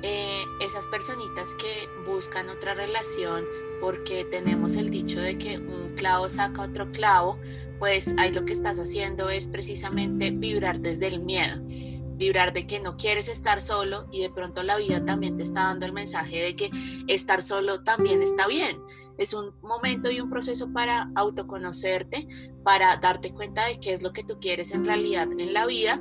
eh, 0.00 0.42
esas 0.58 0.86
personitas 0.86 1.54
que 1.56 1.86
buscan 2.10 2.48
otra 2.48 2.72
relación 2.72 3.44
porque 3.78 4.24
tenemos 4.24 4.74
el 4.76 4.88
dicho 4.88 5.20
de 5.20 5.36
que 5.36 5.58
un 5.58 5.94
clavo 5.96 6.30
saca 6.30 6.62
otro 6.62 6.90
clavo, 6.92 7.38
pues 7.78 8.14
ahí 8.16 8.32
lo 8.32 8.46
que 8.46 8.54
estás 8.54 8.78
haciendo 8.78 9.28
es 9.28 9.48
precisamente 9.48 10.30
vibrar 10.30 10.80
desde 10.80 11.08
el 11.08 11.20
miedo 11.20 11.60
vibrar 12.16 12.52
de 12.52 12.66
que 12.66 12.78
no 12.78 12.96
quieres 12.96 13.26
estar 13.26 13.60
solo 13.60 14.06
y 14.12 14.20
de 14.20 14.30
pronto 14.30 14.62
la 14.62 14.76
vida 14.76 15.04
también 15.04 15.36
te 15.36 15.42
está 15.42 15.64
dando 15.64 15.86
el 15.86 15.92
mensaje 15.92 16.36
de 16.40 16.56
que 16.56 16.70
estar 17.08 17.42
solo 17.42 17.82
también 17.82 18.22
está 18.22 18.46
bien. 18.46 18.78
Es 19.22 19.34
un 19.34 19.54
momento 19.62 20.10
y 20.10 20.20
un 20.20 20.28
proceso 20.28 20.72
para 20.72 21.12
autoconocerte, 21.14 22.26
para 22.64 22.96
darte 22.96 23.32
cuenta 23.32 23.66
de 23.66 23.78
qué 23.78 23.92
es 23.92 24.02
lo 24.02 24.12
que 24.12 24.24
tú 24.24 24.40
quieres 24.40 24.72
en 24.72 24.84
realidad 24.84 25.28
en 25.30 25.52
la 25.52 25.64
vida 25.64 26.00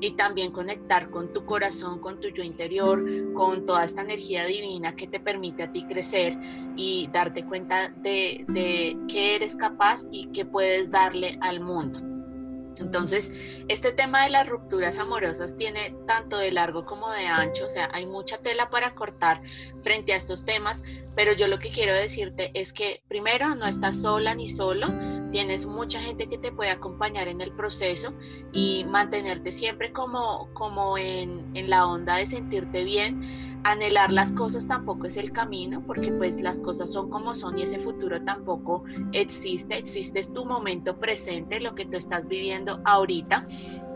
y 0.00 0.12
también 0.12 0.52
conectar 0.52 1.10
con 1.10 1.32
tu 1.32 1.44
corazón, 1.44 1.98
con 1.98 2.20
tu 2.20 2.28
yo 2.28 2.44
interior, 2.44 3.04
con 3.34 3.66
toda 3.66 3.84
esta 3.84 4.02
energía 4.02 4.46
divina 4.46 4.94
que 4.94 5.08
te 5.08 5.18
permite 5.18 5.64
a 5.64 5.72
ti 5.72 5.84
crecer 5.84 6.38
y 6.76 7.08
darte 7.12 7.44
cuenta 7.44 7.88
de, 7.88 8.46
qué 9.08 9.34
eres 9.34 9.56
capaz 9.56 10.04
y 10.12 10.28
qué 10.28 10.44
puedes 10.44 10.92
darle 10.92 11.38
al 11.40 11.58
mundo. 11.58 12.09
Entonces, 12.76 13.32
este 13.68 13.92
tema 13.92 14.24
de 14.24 14.30
las 14.30 14.48
rupturas 14.48 14.98
amorosas 14.98 15.56
tiene 15.56 15.94
tanto 16.06 16.38
de 16.38 16.50
largo 16.52 16.86
como 16.86 17.10
de 17.10 17.26
ancho, 17.26 17.66
o 17.66 17.68
sea, 17.68 17.90
hay 17.92 18.06
mucha 18.06 18.38
tela 18.38 18.70
para 18.70 18.94
cortar 18.94 19.42
frente 19.82 20.12
a 20.12 20.16
estos 20.16 20.44
temas, 20.44 20.82
pero 21.14 21.32
yo 21.32 21.48
lo 21.48 21.58
que 21.58 21.70
quiero 21.70 21.94
decirte 21.94 22.50
es 22.54 22.72
que 22.72 23.02
primero 23.08 23.54
no 23.54 23.66
estás 23.66 24.00
sola 24.00 24.34
ni 24.34 24.48
solo, 24.48 24.88
tienes 25.30 25.66
mucha 25.66 26.00
gente 26.00 26.28
que 26.28 26.38
te 26.38 26.52
puede 26.52 26.70
acompañar 26.70 27.28
en 27.28 27.40
el 27.40 27.52
proceso 27.52 28.14
y 28.52 28.84
mantenerte 28.84 29.52
siempre 29.52 29.92
como, 29.92 30.52
como 30.54 30.98
en, 30.98 31.54
en 31.54 31.70
la 31.70 31.86
onda 31.86 32.16
de 32.16 32.26
sentirte 32.26 32.84
bien 32.84 33.49
anhelar 33.64 34.12
las 34.12 34.32
cosas 34.32 34.66
tampoco 34.66 35.06
es 35.06 35.16
el 35.16 35.32
camino, 35.32 35.82
porque 35.86 36.12
pues 36.12 36.40
las 36.40 36.60
cosas 36.60 36.90
son 36.90 37.10
como 37.10 37.34
son 37.34 37.58
y 37.58 37.62
ese 37.62 37.78
futuro 37.78 38.22
tampoco 38.22 38.84
existe, 39.12 39.76
existe 39.78 40.20
es 40.20 40.32
tu 40.32 40.44
momento 40.44 40.98
presente, 40.98 41.60
lo 41.60 41.74
que 41.74 41.86
tú 41.86 41.96
estás 41.96 42.26
viviendo 42.26 42.80
ahorita, 42.84 43.46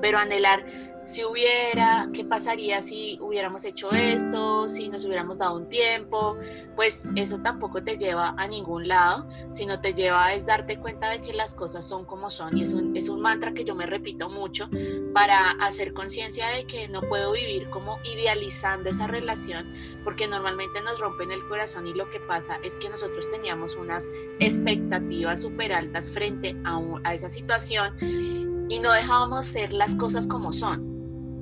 pero 0.00 0.18
anhelar 0.18 0.94
si 1.05 1.23
hubiera, 1.23 2.09
qué 2.14 2.25
pasaría 2.25 2.81
si 2.81 3.19
hubiéramos 3.21 3.64
hecho 3.67 3.90
esto, 3.90 4.69
si 4.71 4.88
nos 4.88 5.05
hubiéramos 5.05 5.37
dado 5.37 5.57
un 5.57 5.69
tiempo, 5.69 6.38
pues 6.75 7.07
eso 7.14 7.38
tampoco 7.40 7.85
te 7.85 7.99
lleva 7.99 8.35
a 8.38 8.49
ningún 8.49 8.88
lado, 8.88 9.29
sino 9.51 9.81
te 9.81 9.93
lleva 9.93 10.25
a 10.27 10.35
es 10.35 10.47
darte 10.47 10.79
cuenta 10.79 11.11
de 11.11 11.21
que 11.21 11.35
las 11.35 11.55
cosas 11.55 11.87
son 11.87 12.07
como 12.07 12.31
son 12.31 12.57
y 12.57 12.62
es 12.62 12.73
un, 12.73 12.97
es 12.97 13.11
un 13.11 13.21
mantra 13.21 13.53
que 13.53 13.64
yo 13.64 13.75
me 13.75 13.85
repito 13.85 14.31
mucho 14.31 14.69
para 15.12 15.51
hacer 15.61 15.93
conciencia 15.93 16.49
de 16.49 16.67
que 16.67 16.88
no 16.88 17.03
puedo 17.03 17.33
vivir 17.33 17.69
como 17.69 17.99
idealizando 18.05 18.88
esa 18.88 19.07
relación 19.07 19.73
porque 20.05 20.27
normalmente 20.27 20.81
nos 20.81 20.99
rompen 20.99 21.31
el 21.31 21.47
corazón 21.49 21.87
y 21.87 21.93
lo 21.93 22.11
que 22.11 22.21
pasa 22.21 22.59
es 22.62 22.79
que 22.79 22.88
nosotros 22.88 23.31
teníamos 23.31 23.77
unas 23.77 24.09
expectativas 24.40 25.43
súper 25.43 25.75
altas 25.75 26.11
frente 26.11 26.57
a, 26.64 26.81
a 27.05 27.14
esa 27.14 27.29
situación 27.29 27.95
y 28.01 28.79
no 28.79 28.90
dejábamos 28.93 29.45
ser 29.45 29.75
las 29.75 29.95
cosas 29.97 30.27
como 30.27 30.53
son 30.53 30.94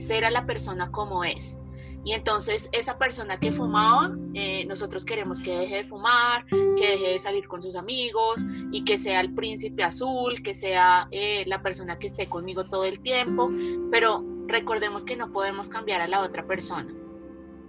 ser 0.02 0.24
a 0.24 0.30
la 0.30 0.46
persona 0.46 0.90
como 0.90 1.24
es. 1.24 1.58
Y 2.04 2.14
entonces 2.14 2.68
esa 2.72 2.98
persona 2.98 3.38
que 3.38 3.52
fumaba, 3.52 4.12
eh, 4.34 4.64
nosotros 4.66 5.04
queremos 5.04 5.38
que 5.40 5.56
deje 5.56 5.76
de 5.76 5.84
fumar, 5.84 6.44
que 6.46 6.88
deje 6.90 7.10
de 7.10 7.18
salir 7.20 7.46
con 7.46 7.62
sus 7.62 7.76
amigos 7.76 8.44
y 8.72 8.84
que 8.84 8.98
sea 8.98 9.20
el 9.20 9.32
príncipe 9.32 9.84
azul, 9.84 10.42
que 10.42 10.52
sea 10.52 11.06
eh, 11.12 11.44
la 11.46 11.62
persona 11.62 11.98
que 12.00 12.08
esté 12.08 12.26
conmigo 12.26 12.64
todo 12.64 12.84
el 12.86 12.98
tiempo, 13.00 13.50
pero 13.92 14.24
recordemos 14.48 15.04
que 15.04 15.16
no 15.16 15.30
podemos 15.32 15.68
cambiar 15.68 16.00
a 16.00 16.08
la 16.08 16.22
otra 16.22 16.44
persona 16.44 16.92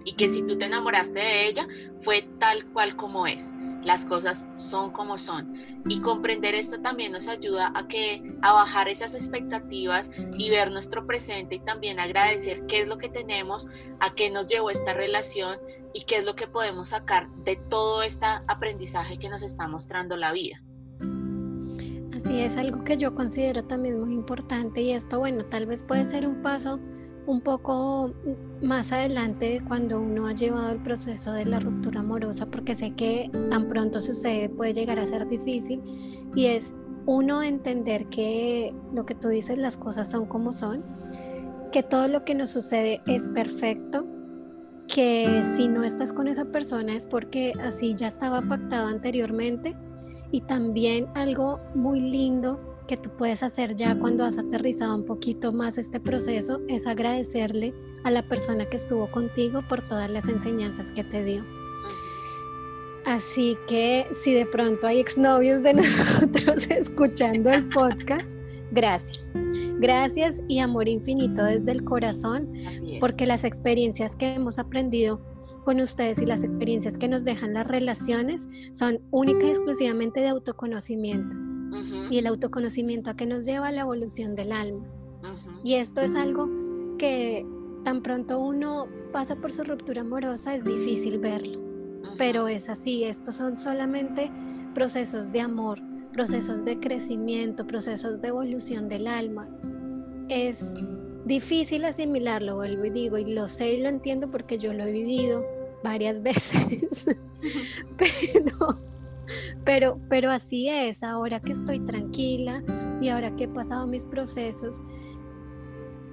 y 0.04 0.14
que 0.14 0.28
si 0.28 0.42
tú 0.42 0.58
te 0.58 0.66
enamoraste 0.66 1.18
de 1.18 1.48
ella 1.48 1.68
fue 2.00 2.28
tal 2.38 2.66
cual 2.72 2.96
como 2.96 3.28
es 3.28 3.54
las 3.84 4.04
cosas 4.04 4.46
son 4.56 4.90
como 4.90 5.18
son. 5.18 5.54
Y 5.86 6.00
comprender 6.00 6.54
esto 6.54 6.80
también 6.80 7.12
nos 7.12 7.28
ayuda 7.28 7.72
a 7.74 7.86
que 7.86 8.22
a 8.42 8.52
bajar 8.52 8.88
esas 8.88 9.14
expectativas 9.14 10.10
y 10.36 10.50
ver 10.50 10.70
nuestro 10.70 11.06
presente 11.06 11.56
y 11.56 11.60
también 11.60 12.00
agradecer 12.00 12.64
qué 12.66 12.80
es 12.80 12.88
lo 12.88 12.98
que 12.98 13.08
tenemos, 13.08 13.68
a 14.00 14.14
qué 14.14 14.30
nos 14.30 14.48
llevó 14.48 14.70
esta 14.70 14.94
relación 14.94 15.58
y 15.92 16.04
qué 16.04 16.16
es 16.16 16.24
lo 16.24 16.34
que 16.34 16.48
podemos 16.48 16.88
sacar 16.88 17.28
de 17.44 17.56
todo 17.56 18.02
este 18.02 18.26
aprendizaje 18.46 19.18
que 19.18 19.28
nos 19.28 19.42
está 19.42 19.68
mostrando 19.68 20.16
la 20.16 20.32
vida. 20.32 20.62
Así 22.14 22.40
es, 22.40 22.56
algo 22.56 22.84
que 22.84 22.96
yo 22.96 23.14
considero 23.14 23.62
también 23.62 24.00
muy 24.00 24.14
importante 24.14 24.80
y 24.80 24.92
esto, 24.92 25.18
bueno, 25.18 25.44
tal 25.44 25.66
vez 25.66 25.84
puede 25.84 26.06
ser 26.06 26.26
un 26.26 26.42
paso 26.42 26.80
un 27.26 27.40
poco 27.40 28.12
más 28.62 28.92
adelante 28.92 29.62
cuando 29.66 30.00
uno 30.00 30.26
ha 30.26 30.32
llevado 30.32 30.70
el 30.70 30.82
proceso 30.82 31.32
de 31.32 31.46
la 31.46 31.60
ruptura 31.60 32.00
amorosa, 32.00 32.46
porque 32.46 32.74
sé 32.74 32.90
que 32.92 33.30
tan 33.50 33.68
pronto 33.68 34.00
sucede 34.00 34.48
puede 34.48 34.74
llegar 34.74 34.98
a 34.98 35.06
ser 35.06 35.26
difícil, 35.26 35.80
y 36.34 36.46
es 36.46 36.74
uno 37.06 37.42
entender 37.42 38.06
que 38.06 38.74
lo 38.94 39.06
que 39.06 39.14
tú 39.14 39.28
dices, 39.28 39.58
las 39.58 39.76
cosas 39.76 40.10
son 40.10 40.26
como 40.26 40.52
son, 40.52 40.82
que 41.72 41.82
todo 41.82 42.08
lo 42.08 42.24
que 42.24 42.34
nos 42.34 42.50
sucede 42.50 43.00
es 43.06 43.28
perfecto, 43.28 44.06
que 44.86 45.42
si 45.56 45.66
no 45.68 45.82
estás 45.82 46.12
con 46.12 46.28
esa 46.28 46.44
persona 46.44 46.94
es 46.94 47.06
porque 47.06 47.52
así 47.62 47.94
ya 47.94 48.08
estaba 48.08 48.42
pactado 48.42 48.88
anteriormente, 48.88 49.76
y 50.30 50.40
también 50.42 51.06
algo 51.14 51.60
muy 51.74 52.00
lindo 52.00 52.73
que 52.86 52.96
tú 52.96 53.10
puedes 53.16 53.42
hacer 53.42 53.74
ya 53.76 53.98
cuando 53.98 54.24
has 54.24 54.38
aterrizado 54.38 54.94
un 54.94 55.04
poquito 55.04 55.52
más 55.52 55.78
este 55.78 56.00
proceso 56.00 56.60
es 56.68 56.86
agradecerle 56.86 57.74
a 58.04 58.10
la 58.10 58.22
persona 58.22 58.66
que 58.66 58.76
estuvo 58.76 59.10
contigo 59.10 59.62
por 59.68 59.82
todas 59.82 60.10
las 60.10 60.28
enseñanzas 60.28 60.92
que 60.92 61.04
te 61.04 61.24
dio. 61.24 61.44
Así 63.06 63.56
que 63.66 64.06
si 64.12 64.34
de 64.34 64.46
pronto 64.46 64.86
hay 64.86 65.00
exnovios 65.00 65.62
de 65.62 65.74
nosotros 65.74 66.70
escuchando 66.70 67.50
el 67.50 67.68
podcast, 67.68 68.36
gracias. 68.72 69.30
Gracias 69.78 70.40
y 70.48 70.58
amor 70.60 70.88
infinito 70.88 71.44
desde 71.44 71.72
el 71.72 71.84
corazón, 71.84 72.52
porque 73.00 73.26
las 73.26 73.44
experiencias 73.44 74.16
que 74.16 74.34
hemos 74.34 74.58
aprendido 74.58 75.20
con 75.64 75.80
ustedes 75.80 76.18
y 76.18 76.26
las 76.26 76.42
experiencias 76.42 76.96
que 76.96 77.08
nos 77.08 77.24
dejan 77.24 77.54
las 77.54 77.66
relaciones 77.66 78.46
son 78.70 79.00
únicas 79.10 79.44
y 79.44 79.48
exclusivamente 79.48 80.20
de 80.20 80.28
autoconocimiento 80.28 81.53
y 82.10 82.18
el 82.18 82.26
autoconocimiento 82.26 83.10
a 83.10 83.16
que 83.16 83.26
nos 83.26 83.46
lleva 83.46 83.68
a 83.68 83.72
la 83.72 83.82
evolución 83.82 84.34
del 84.34 84.52
alma. 84.52 84.84
Y 85.62 85.74
esto 85.74 86.00
es 86.00 86.14
algo 86.14 86.48
que 86.98 87.46
tan 87.84 88.02
pronto 88.02 88.38
uno 88.38 88.88
pasa 89.12 89.36
por 89.36 89.52
su 89.52 89.64
ruptura 89.64 90.02
amorosa 90.02 90.54
es 90.54 90.64
difícil 90.64 91.18
verlo, 91.18 91.60
pero 92.18 92.48
es 92.48 92.68
así, 92.68 93.04
estos 93.04 93.36
son 93.36 93.56
solamente 93.56 94.30
procesos 94.74 95.30
de 95.32 95.40
amor, 95.40 95.78
procesos 96.12 96.64
de 96.64 96.78
crecimiento, 96.80 97.66
procesos 97.66 98.20
de 98.20 98.28
evolución 98.28 98.88
del 98.88 99.06
alma. 99.06 99.48
Es 100.28 100.74
difícil 101.24 101.84
asimilarlo, 101.84 102.56
vuelvo 102.56 102.84
y 102.86 102.90
digo, 102.90 103.18
y 103.18 103.34
lo 103.34 103.48
sé 103.48 103.74
y 103.74 103.80
lo 103.80 103.88
entiendo 103.88 104.30
porque 104.30 104.58
yo 104.58 104.72
lo 104.72 104.84
he 104.84 104.92
vivido 104.92 105.44
varias 105.82 106.22
veces, 106.22 107.06
pero 107.96 108.78
pero, 109.64 109.98
pero 110.08 110.30
así 110.30 110.68
es, 110.68 111.02
ahora 111.02 111.40
que 111.40 111.52
estoy 111.52 111.80
tranquila 111.80 112.62
y 113.00 113.08
ahora 113.08 113.34
que 113.36 113.44
he 113.44 113.48
pasado 113.48 113.86
mis 113.86 114.04
procesos, 114.04 114.82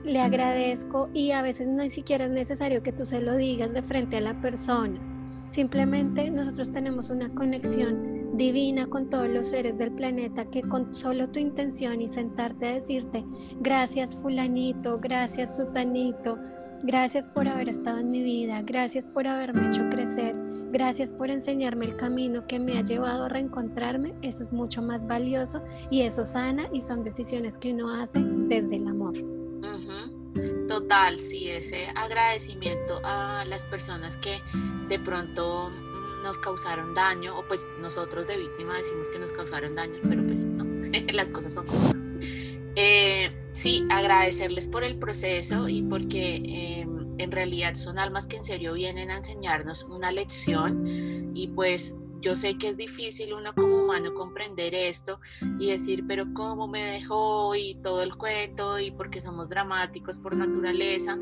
le 0.04 0.20
agradezco 0.20 1.10
y 1.14 1.32
a 1.32 1.42
veces 1.42 1.68
no 1.68 1.84
siquiera 1.90 2.26
es 2.26 2.32
necesario 2.32 2.82
que 2.82 2.92
tú 2.92 3.06
se 3.06 3.22
lo 3.22 3.36
digas 3.36 3.74
de 3.74 3.84
frente 3.84 4.18
a 4.18 4.22
la 4.22 4.40
persona. 4.42 5.00
Simplemente 5.50 6.32
nosotros 6.32 6.72
tenemos 6.72 7.10
una 7.10 7.30
conexión 7.34 8.38
divina 8.38 8.88
con 8.88 9.10
todos 9.10 9.28
los 9.28 9.48
seres 9.48 9.78
del 9.78 9.92
planeta 9.92 10.46
que 10.46 10.62
con 10.62 10.96
solo 10.96 11.30
tu 11.30 11.40
intención 11.40 12.00
y 12.02 12.08
sentarte 12.08 12.66
a 12.68 12.74
decirte 12.76 13.26
gracias 13.60 14.16
fulanito, 14.16 15.00
gracias 15.00 15.58
sutanito, 15.58 16.40
gracias 16.84 17.28
por 17.28 17.48
haber 17.48 17.68
estado 17.68 18.00
en 18.00 18.12
mi 18.12 18.24
vida, 18.24 18.62
gracias 18.62 19.10
por 19.10 19.28
haberme 19.28 19.68
hecho 19.70 19.88
crecer 19.90 20.36
Gracias 20.72 21.12
por 21.12 21.30
enseñarme 21.30 21.86
el 21.86 21.98
camino 21.98 22.48
que 22.48 22.58
me 22.60 22.78
ha 22.78 22.82
llevado 22.82 23.26
a 23.26 23.30
reencontrarme. 23.30 24.14
Eso 24.22 24.42
es 24.42 24.54
mucho 24.54 24.82
más 24.82 25.06
valioso 25.06 25.62
y 25.90 26.02
eso 26.02 26.24
sana 26.24 26.70
y 26.72 26.82
son 26.82 27.04
decisiones 27.04 27.58
que 27.58 27.74
uno 27.74 27.94
hace 27.94 28.20
desde 28.24 28.78
el 28.78 28.88
amor. 28.88 29.14
Total, 30.70 31.20
sí, 31.20 31.50
ese 31.50 31.88
agradecimiento 31.96 33.02
a 33.04 33.44
las 33.46 33.66
personas 33.66 34.16
que 34.18 34.40
de 34.88 34.98
pronto 35.00 35.70
mm, 35.70 36.24
nos 36.24 36.38
causaron 36.38 36.96
daño 36.96 37.38
o 37.38 37.46
pues 37.46 37.66
nosotros 37.82 38.26
de 38.26 38.38
víctima 38.38 38.78
decimos 38.78 39.10
que 39.10 39.20
nos 39.20 39.34
causaron 39.34 39.76
daño, 39.76 40.00
pero 40.04 40.26
pues 40.26 40.46
no, 40.46 40.64
las 41.14 41.30
cosas 41.34 41.54
son 41.54 41.66
como 41.66 41.92
eh, 42.76 43.32
sí, 43.52 43.86
agradecerles 43.90 44.68
por 44.68 44.86
el 44.86 44.98
proceso 44.98 45.68
y 45.68 45.82
porque 45.82 46.36
em, 46.36 47.01
en 47.24 47.32
realidad 47.32 47.76
son 47.76 48.00
almas 48.00 48.28
que 48.28 48.38
en 48.38 48.44
serio 48.44 48.74
vienen 48.74 49.10
a 49.12 49.18
enseñarnos 49.18 49.84
una 49.84 50.12
lección 50.12 51.32
y 51.34 51.48
pues 51.48 51.96
yo 52.22 52.36
sé 52.36 52.58
que 52.58 52.68
es 52.68 52.78
difícil 52.78 53.34
uno 53.34 53.54
como 53.56 53.84
humano 53.84 54.14
comprender 54.14 54.76
esto 54.76 55.20
y 55.60 55.72
decir, 55.72 56.06
pero 56.08 56.28
¿cómo 56.34 56.68
me 56.68 56.84
dejó? 56.92 57.56
Y 57.56 57.76
todo 57.76 58.04
el 58.04 58.16
cuento, 58.16 58.80
y 58.80 58.92
porque 58.92 59.22
somos 59.22 59.50
dramáticos 59.50 60.20
por 60.20 60.36
naturaleza, 60.36 61.18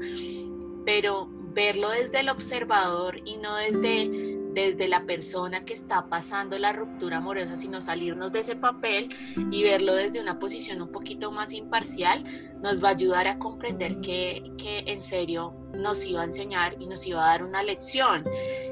pero 0.86 1.30
verlo 1.54 1.90
desde 1.90 2.20
el 2.20 2.30
observador 2.30 3.22
y 3.26 3.38
no 3.38 3.56
desde 3.56 4.29
desde 4.65 4.88
la 4.88 5.06
persona 5.06 5.65
que 5.65 5.74
está 5.74 6.08
pasando 6.08 6.58
la 6.58 6.72
ruptura 6.72 7.17
amorosa, 7.17 7.58
sino 7.58 7.82
salirnos 7.82 8.32
de 8.32 8.39
ese 8.39 8.56
papel 8.56 9.15
y 9.52 9.63
verlo 9.63 9.93
desde 9.95 10.19
una 10.19 10.39
posición 10.39 10.82
un 10.82 10.91
poquito 10.91 11.32
más 11.32 11.54
imparcial, 11.54 12.24
nos 12.62 12.84
va 12.84 12.89
a 12.89 12.91
ayudar 12.91 13.28
a 13.28 13.39
comprender 13.39 14.02
que, 14.02 14.52
que 14.58 14.84
en 14.88 15.02
serio 15.02 15.54
nos 15.74 16.06
iba 16.06 16.22
a 16.22 16.26
enseñar 16.26 16.76
y 16.80 16.88
nos 16.88 17.06
iba 17.06 17.24
a 17.24 17.32
dar 17.32 17.43
una 17.43 17.63
lección. 17.63 18.24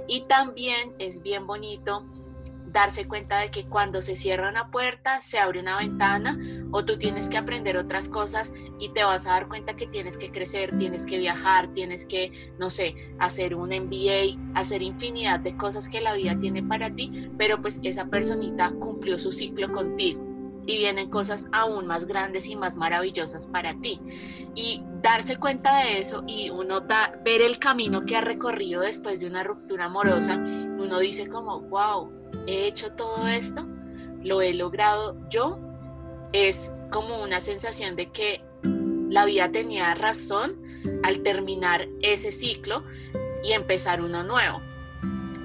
Y 0.07 0.21
también 0.27 0.93
es 0.99 1.21
bien 1.21 1.47
bonito 1.47 2.05
darse 2.65 3.07
cuenta 3.07 3.39
de 3.39 3.49
que 3.49 3.65
cuando 3.65 4.01
se 4.01 4.15
cierra 4.15 4.49
una 4.49 4.69
puerta, 4.69 5.21
se 5.21 5.39
abre 5.39 5.59
una 5.59 5.77
ventana 5.77 6.37
o 6.71 6.85
tú 6.85 6.97
tienes 6.97 7.29
que 7.29 7.37
aprender 7.37 7.77
otras 7.77 8.09
cosas 8.09 8.53
y 8.79 8.89
te 8.89 9.03
vas 9.03 9.25
a 9.25 9.31
dar 9.31 9.47
cuenta 9.47 9.75
que 9.75 9.87
tienes 9.87 10.17
que 10.17 10.31
crecer, 10.31 10.77
tienes 10.77 11.05
que 11.05 11.17
viajar, 11.17 11.73
tienes 11.73 12.05
que, 12.05 12.31
no 12.59 12.69
sé, 12.69 12.95
hacer 13.19 13.55
un 13.55 13.69
MBA, 13.69 14.39
hacer 14.53 14.81
infinidad 14.81 15.39
de 15.39 15.55
cosas 15.55 15.87
que 15.87 16.01
la 16.01 16.13
vida 16.13 16.37
tiene 16.37 16.63
para 16.63 16.93
ti, 16.93 17.29
pero 17.37 17.61
pues 17.61 17.79
esa 17.83 18.05
personita 18.05 18.71
cumplió 18.71 19.17
su 19.19 19.31
ciclo 19.31 19.67
contigo 19.69 20.27
y 20.67 20.77
vienen 20.77 21.09
cosas 21.09 21.47
aún 21.53 21.87
más 21.87 22.05
grandes 22.05 22.45
y 22.45 22.55
más 22.55 22.75
maravillosas 22.75 23.45
para 23.45 23.73
ti. 23.79 23.99
Y 24.53 24.83
darse 25.01 25.37
cuenta 25.37 25.77
de 25.77 25.99
eso 25.99 26.23
y 26.27 26.49
uno 26.49 26.81
ver 27.23 27.41
el 27.41 27.57
camino 27.57 28.05
que 28.05 28.17
ha 28.17 28.21
recorrido 28.21 28.81
después 28.81 29.21
de 29.21 29.27
una 29.27 29.43
ruptura 29.43 29.85
amorosa, 29.85 30.35
uno 30.35 30.99
dice 30.99 31.27
como, 31.29 31.61
wow, 31.61 32.11
he 32.45 32.67
hecho 32.67 32.91
todo 32.91 33.27
esto, 33.27 33.65
lo 34.21 34.41
he 34.41 34.53
logrado 34.53 35.17
yo, 35.29 35.57
es 36.45 36.71
como 36.91 37.23
una 37.23 37.39
sensación 37.39 37.95
de 37.95 38.11
que 38.11 38.43
la 39.09 39.25
vida 39.25 39.51
tenía 39.51 39.93
razón 39.95 40.61
al 41.03 41.23
terminar 41.23 41.87
ese 42.01 42.31
ciclo 42.31 42.83
y 43.43 43.53
empezar 43.53 44.01
uno 44.01 44.23
nuevo. 44.23 44.61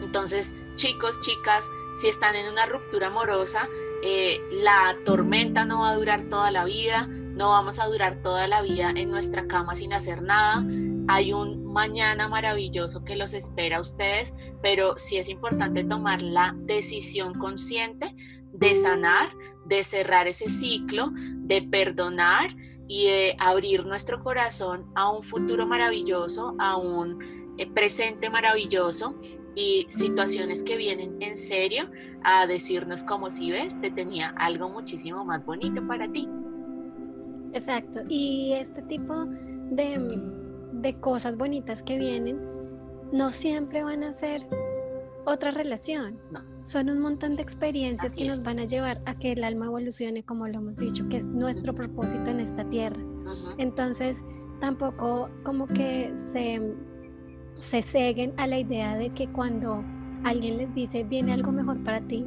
Entonces, 0.03 0.55
chicos, 0.77 1.19
chicas, 1.21 1.65
si 2.01 2.09
están 2.09 2.37
en 2.37 2.51
una 2.51 2.67
ruptura 2.67 3.07
amorosa, 3.07 3.69
eh, 4.03 4.41
la 4.51 4.97
tormenta 5.05 5.65
no 5.65 5.81
va 5.81 5.91
a 5.91 5.97
durar 5.97 6.29
toda 6.29 6.51
la 6.51 6.65
vida, 6.65 7.07
no 7.07 7.51
vamos 7.51 7.79
a 7.79 7.87
durar 7.87 8.17
toda 8.23 8.47
la 8.47 8.61
vida 8.61 8.93
en 8.95 9.11
nuestra 9.11 9.47
cama 9.47 9.75
sin 9.75 9.93
hacer 9.93 10.23
nada. 10.23 10.65
Hay 11.09 11.33
un 11.33 11.65
mañana 11.73 12.29
maravilloso 12.29 13.05
que 13.05 13.17
los 13.17 13.33
espera 13.33 13.79
a 13.79 13.81
ustedes, 13.81 14.35
pero 14.61 14.99
sí 14.99 15.17
es 15.17 15.29
importante 15.29 15.85
tomar 15.85 16.21
la 16.21 16.55
decisión 16.59 17.35
consciente 17.35 18.15
de 18.53 18.75
sanar, 18.75 19.31
de 19.67 19.85
cerrar 19.85 20.29
ese 20.29 20.51
ciclo, 20.51 21.11
de 21.15 21.63
perdonar 21.63 22.55
y 22.89 23.07
de 23.07 23.37
abrir 23.39 23.87
nuestro 23.87 24.23
corazón 24.23 24.91
a 24.95 25.11
un 25.11 25.23
futuro 25.23 25.67
maravilloso, 25.67 26.55
a 26.59 26.77
un 26.77 27.55
eh, 27.59 27.67
presente 27.71 28.29
maravilloso 28.29 29.19
y 29.55 29.87
situaciones 29.89 30.63
que 30.63 30.77
vienen 30.77 31.17
en 31.21 31.37
serio 31.37 31.91
a 32.25 32.47
decirnos 32.47 33.03
como 33.03 33.31
si 33.31 33.51
ves, 33.51 33.81
te 33.81 33.91
tenía 33.91 34.31
algo 34.31 34.69
muchísimo 34.69 35.25
más 35.25 35.45
bonito 35.45 35.87
para 35.87 36.11
ti. 36.11 36.29
Exacto, 37.53 38.01
y 38.09 38.55
este 38.55 38.83
tipo 38.83 39.27
de, 39.71 40.21
de 40.73 41.01
cosas 41.01 41.37
bonitas 41.37 41.83
que 41.83 41.99
vienen 41.99 42.41
no 43.13 43.31
siempre 43.31 43.83
van 43.83 44.03
a 44.05 44.13
ser 44.13 44.41
otra 45.25 45.51
relación. 45.51 46.19
Son 46.63 46.89
un 46.91 47.01
montón 47.01 47.37
de 47.37 47.43
experiencias 47.43 48.15
que 48.15 48.25
nos 48.25 48.43
van 48.43 48.59
a 48.59 48.65
llevar 48.65 49.03
a 49.07 49.19
que 49.19 49.33
el 49.33 49.45
alma 49.45 49.67
evolucione, 49.67 50.25
como 50.25 50.47
lo 50.47 50.59
hemos 50.59 50.77
dicho, 50.77 51.09
que 51.09 51.19
es 51.19 51.27
nuestro 51.27 51.75
propósito 51.75 52.31
en 52.31 52.41
esta 52.41 52.69
tierra. 52.69 53.01
Entonces, 53.59 54.19
tampoco 54.61 55.31
como 55.45 55.67
que 55.67 56.13
se 56.17 56.61
se 57.63 57.81
ceguen 57.81 58.35
a 58.39 58.49
la 58.49 58.59
idea 58.59 58.97
de 58.99 59.11
que 59.11 59.31
cuando 59.31 59.85
alguien 60.25 60.59
les 60.59 60.75
dice 60.75 61.05
viene 61.05 61.33
algo 61.33 61.53
mejor 61.53 61.83
para 61.85 62.01
ti, 62.01 62.27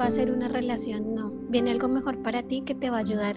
va 0.00 0.06
a 0.06 0.10
ser 0.10 0.30
una 0.30 0.48
relación, 0.48 1.12
no, 1.12 1.30
viene 1.48 1.72
algo 1.72 1.88
mejor 1.88 2.22
para 2.22 2.42
ti 2.42 2.60
que 2.60 2.74
te 2.74 2.88
va 2.88 2.98
a 2.98 3.00
ayudar 3.00 3.34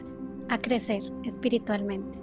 a 0.50 0.60
crecer 0.60 1.02
espiritualmente. 1.24 2.20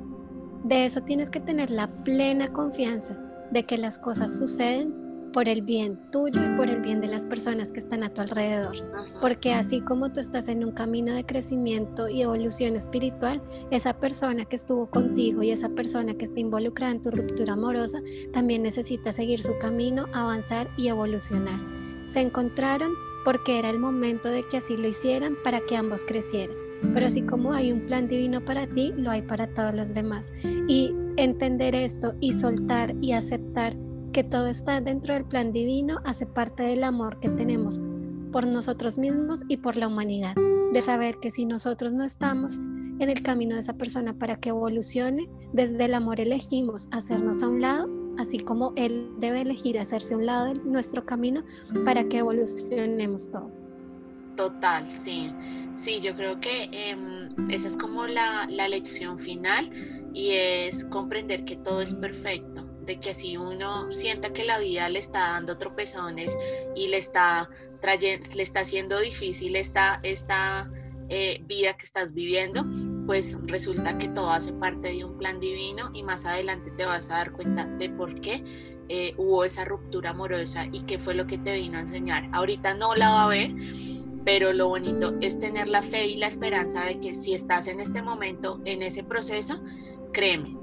De 0.62 0.84
eso 0.84 1.00
tienes 1.02 1.28
que 1.28 1.40
tener 1.40 1.70
la 1.70 1.88
plena 2.04 2.52
confianza 2.52 3.18
de 3.50 3.64
que 3.64 3.78
las 3.78 3.98
cosas 3.98 4.38
suceden 4.38 4.94
por 5.34 5.48
el 5.48 5.62
bien 5.62 5.98
tuyo 6.12 6.40
y 6.40 6.56
por 6.56 6.70
el 6.70 6.80
bien 6.80 7.00
de 7.00 7.08
las 7.08 7.26
personas 7.26 7.72
que 7.72 7.80
están 7.80 8.04
a 8.04 8.08
tu 8.08 8.20
alrededor. 8.20 8.76
Porque 9.20 9.52
así 9.52 9.80
como 9.80 10.12
tú 10.12 10.20
estás 10.20 10.46
en 10.46 10.64
un 10.64 10.70
camino 10.70 11.12
de 11.12 11.26
crecimiento 11.26 12.08
y 12.08 12.22
evolución 12.22 12.76
espiritual, 12.76 13.42
esa 13.72 13.98
persona 13.98 14.44
que 14.44 14.54
estuvo 14.54 14.88
contigo 14.88 15.42
y 15.42 15.50
esa 15.50 15.68
persona 15.68 16.14
que 16.14 16.24
está 16.24 16.38
involucrada 16.38 16.92
en 16.92 17.02
tu 17.02 17.10
ruptura 17.10 17.54
amorosa 17.54 18.00
también 18.32 18.62
necesita 18.62 19.10
seguir 19.10 19.42
su 19.42 19.58
camino, 19.58 20.06
avanzar 20.12 20.70
y 20.76 20.86
evolucionar. 20.86 21.58
Se 22.04 22.20
encontraron 22.20 22.92
porque 23.24 23.58
era 23.58 23.70
el 23.70 23.80
momento 23.80 24.28
de 24.28 24.44
que 24.44 24.58
así 24.58 24.76
lo 24.76 24.86
hicieran 24.86 25.36
para 25.42 25.60
que 25.66 25.76
ambos 25.76 26.04
crecieran. 26.04 26.56
Pero 26.92 27.06
así 27.06 27.22
como 27.22 27.52
hay 27.52 27.72
un 27.72 27.86
plan 27.86 28.06
divino 28.06 28.44
para 28.44 28.68
ti, 28.68 28.92
lo 28.96 29.10
hay 29.10 29.22
para 29.22 29.48
todos 29.48 29.74
los 29.74 29.94
demás. 29.94 30.32
Y 30.68 30.94
entender 31.16 31.74
esto 31.74 32.14
y 32.20 32.32
soltar 32.32 32.94
y 33.00 33.12
aceptar 33.12 33.74
que 34.14 34.22
todo 34.22 34.46
está 34.46 34.80
dentro 34.80 35.12
del 35.12 35.24
plan 35.24 35.50
divino, 35.50 36.00
hace 36.04 36.24
parte 36.24 36.62
del 36.62 36.84
amor 36.84 37.18
que 37.18 37.30
tenemos 37.30 37.80
por 38.30 38.46
nosotros 38.46 38.96
mismos 38.96 39.42
y 39.48 39.56
por 39.56 39.76
la 39.76 39.88
humanidad, 39.88 40.36
de 40.72 40.80
saber 40.80 41.16
que 41.20 41.32
si 41.32 41.44
nosotros 41.44 41.92
no 41.92 42.04
estamos 42.04 42.58
en 43.00 43.10
el 43.10 43.22
camino 43.24 43.56
de 43.56 43.62
esa 43.62 43.72
persona 43.72 44.16
para 44.16 44.36
que 44.36 44.50
evolucione, 44.50 45.28
desde 45.52 45.86
el 45.86 45.94
amor 45.94 46.20
elegimos 46.20 46.86
hacernos 46.92 47.42
a 47.42 47.48
un 47.48 47.60
lado, 47.60 47.90
así 48.16 48.38
como 48.38 48.72
Él 48.76 49.10
debe 49.18 49.40
elegir 49.40 49.80
hacerse 49.80 50.14
a 50.14 50.18
un 50.18 50.26
lado 50.26 50.44
de 50.46 50.54
nuestro 50.60 51.04
camino 51.04 51.42
para 51.84 52.04
que 52.04 52.18
evolucionemos 52.18 53.32
todos. 53.32 53.72
Total, 54.36 54.88
sí. 55.02 55.32
Sí, 55.74 56.00
yo 56.00 56.14
creo 56.14 56.38
que 56.38 56.68
em, 56.70 57.50
esa 57.50 57.66
es 57.66 57.76
como 57.76 58.06
la, 58.06 58.46
la 58.48 58.68
lección 58.68 59.18
final 59.18 59.72
y 60.14 60.30
es 60.30 60.84
comprender 60.84 61.44
que 61.44 61.56
todo 61.56 61.82
es 61.82 61.92
perfecto 61.94 62.63
de 62.86 63.00
que 63.00 63.14
si 63.14 63.36
uno 63.36 63.90
sienta 63.92 64.32
que 64.32 64.44
la 64.44 64.58
vida 64.58 64.88
le 64.88 64.98
está 64.98 65.20
dando 65.32 65.58
tropezones 65.58 66.36
y 66.74 66.88
le 66.88 66.98
está 66.98 67.48
le 68.34 68.42
está 68.42 68.60
haciendo 68.60 68.98
difícil 68.98 69.56
esta, 69.56 70.00
esta 70.02 70.70
eh, 71.08 71.42
vida 71.46 71.74
que 71.74 71.84
estás 71.84 72.14
viviendo, 72.14 72.64
pues 73.06 73.36
resulta 73.46 73.98
que 73.98 74.08
todo 74.08 74.30
hace 74.30 74.52
parte 74.54 74.88
de 74.88 75.04
un 75.04 75.18
plan 75.18 75.38
divino 75.38 75.90
y 75.92 76.02
más 76.02 76.24
adelante 76.24 76.70
te 76.70 76.86
vas 76.86 77.10
a 77.10 77.16
dar 77.16 77.32
cuenta 77.32 77.66
de 77.66 77.90
por 77.90 78.20
qué 78.22 78.42
eh, 78.88 79.14
hubo 79.18 79.44
esa 79.44 79.64
ruptura 79.64 80.10
amorosa 80.10 80.66
y 80.72 80.82
qué 80.82 80.98
fue 80.98 81.14
lo 81.14 81.26
que 81.26 81.36
te 81.36 81.54
vino 81.54 81.76
a 81.76 81.82
enseñar. 81.82 82.28
Ahorita 82.32 82.74
no 82.74 82.94
la 82.94 83.10
va 83.10 83.24
a 83.24 83.28
ver, 83.28 83.54
pero 84.24 84.54
lo 84.54 84.68
bonito 84.68 85.14
es 85.20 85.38
tener 85.38 85.68
la 85.68 85.82
fe 85.82 86.06
y 86.06 86.16
la 86.16 86.28
esperanza 86.28 86.84
de 86.86 86.98
que 87.00 87.14
si 87.14 87.34
estás 87.34 87.66
en 87.66 87.80
este 87.80 88.00
momento, 88.00 88.60
en 88.64 88.82
ese 88.82 89.04
proceso, 89.04 89.62
créeme, 90.12 90.56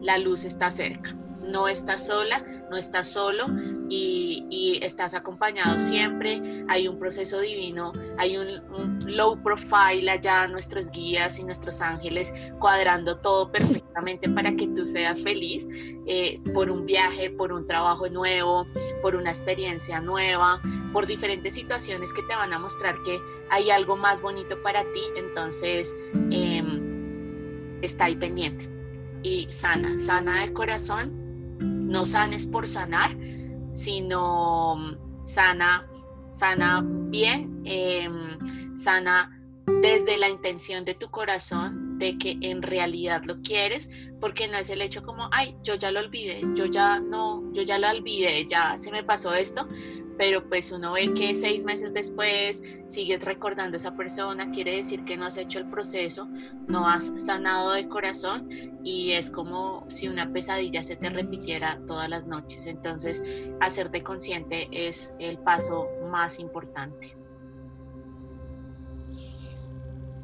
la 0.00 0.16
luz 0.16 0.44
está 0.44 0.70
cerca 0.70 1.14
no 1.42 1.68
estás 1.68 2.06
sola, 2.06 2.44
no 2.70 2.76
estás 2.76 3.08
solo 3.08 3.46
y, 3.88 4.78
estás 4.82 5.14
acompañado 5.14 5.78
siempre. 5.78 6.64
Hay 6.68 6.88
un 6.88 6.98
proceso 6.98 7.40
divino, 7.40 7.92
hay 8.18 8.36
un, 8.36 9.00
low 9.06 9.40
profile 9.42 10.10
allá, 10.10 10.46
nuestros 10.48 10.90
guías 10.90 11.38
y 11.38 11.44
nuestros 11.44 11.80
ángeles 11.80 12.32
cuadrando 12.58 13.18
todo 13.18 13.50
perfectamente 13.52 14.28
para 14.30 14.54
que 14.56 14.68
tú 14.68 14.86
seas 14.86 15.22
feliz 15.22 15.68
eh, 16.06 16.38
por 16.54 16.70
un 16.70 16.86
viaje, 16.86 17.30
por 17.30 17.52
un 17.52 17.66
trabajo 17.66 18.08
nuevo, 18.08 18.66
por 19.02 19.14
una 19.14 19.30
experiencia 19.30 20.00
nueva, 20.00 20.60
por 20.92 21.06
diferentes 21.06 21.54
situaciones 21.54 22.12
que 22.12 22.22
te 22.22 22.34
van 22.34 22.52
a 22.52 22.58
mostrar 22.58 22.96
que 23.04 23.20
hay 23.50 23.70
algo 23.70 23.96
más 23.96 24.22
bonito 24.22 24.60
para 24.62 24.82
ti. 24.92 25.02
Entonces, 25.16 25.94
em, 26.30 27.80
está 27.82 28.06
ahí 28.06 28.16
pendiente 28.16 28.68
y 29.22 29.46
sana, 29.50 29.98
sana 29.98 30.42
de 30.42 30.52
corazón 30.52 31.21
no 31.82 32.04
sanes 32.04 32.46
por 32.46 32.66
sanar, 32.66 33.16
sino 33.74 34.76
sana, 35.24 35.86
sana 36.30 36.82
bien, 36.84 37.62
em, 37.64 38.78
sana 38.78 39.38
desde 39.80 40.16
la 40.16 40.28
intención 40.28 40.84
de 40.84 40.94
tu 40.94 41.10
corazón 41.10 41.98
de 41.98 42.18
que 42.18 42.36
en 42.40 42.62
realidad 42.62 43.22
lo 43.24 43.40
quieres, 43.42 43.90
porque 44.20 44.48
no 44.48 44.56
es 44.58 44.70
el 44.70 44.82
hecho 44.82 45.02
como, 45.02 45.28
ay, 45.32 45.56
yo 45.62 45.74
ya 45.76 45.90
lo 45.90 46.00
olvidé, 46.00 46.40
yo 46.54 46.66
ya 46.66 46.98
no, 47.00 47.52
yo 47.52 47.62
ya 47.62 47.78
lo 47.78 47.88
olvidé, 47.88 48.46
ya 48.46 48.76
se 48.78 48.90
me 48.90 49.04
pasó 49.04 49.34
esto, 49.34 49.68
pero 50.22 50.48
pues 50.48 50.70
uno 50.70 50.92
ve 50.92 51.12
que 51.14 51.34
seis 51.34 51.64
meses 51.64 51.92
después 51.92 52.62
sigues 52.86 53.24
recordando 53.24 53.76
a 53.76 53.78
esa 53.78 53.96
persona, 53.96 54.52
quiere 54.52 54.76
decir 54.76 55.04
que 55.04 55.16
no 55.16 55.26
has 55.26 55.36
hecho 55.36 55.58
el 55.58 55.68
proceso, 55.68 56.28
no 56.68 56.88
has 56.88 57.10
sanado 57.16 57.72
de 57.72 57.88
corazón 57.88 58.48
y 58.84 59.14
es 59.14 59.30
como 59.30 59.84
si 59.90 60.06
una 60.06 60.32
pesadilla 60.32 60.84
se 60.84 60.94
te 60.94 61.10
repitiera 61.10 61.80
todas 61.88 62.08
las 62.08 62.28
noches. 62.28 62.66
Entonces, 62.66 63.20
hacerte 63.58 64.04
consciente 64.04 64.68
es 64.70 65.12
el 65.18 65.38
paso 65.38 65.88
más 66.08 66.38
importante. 66.38 67.16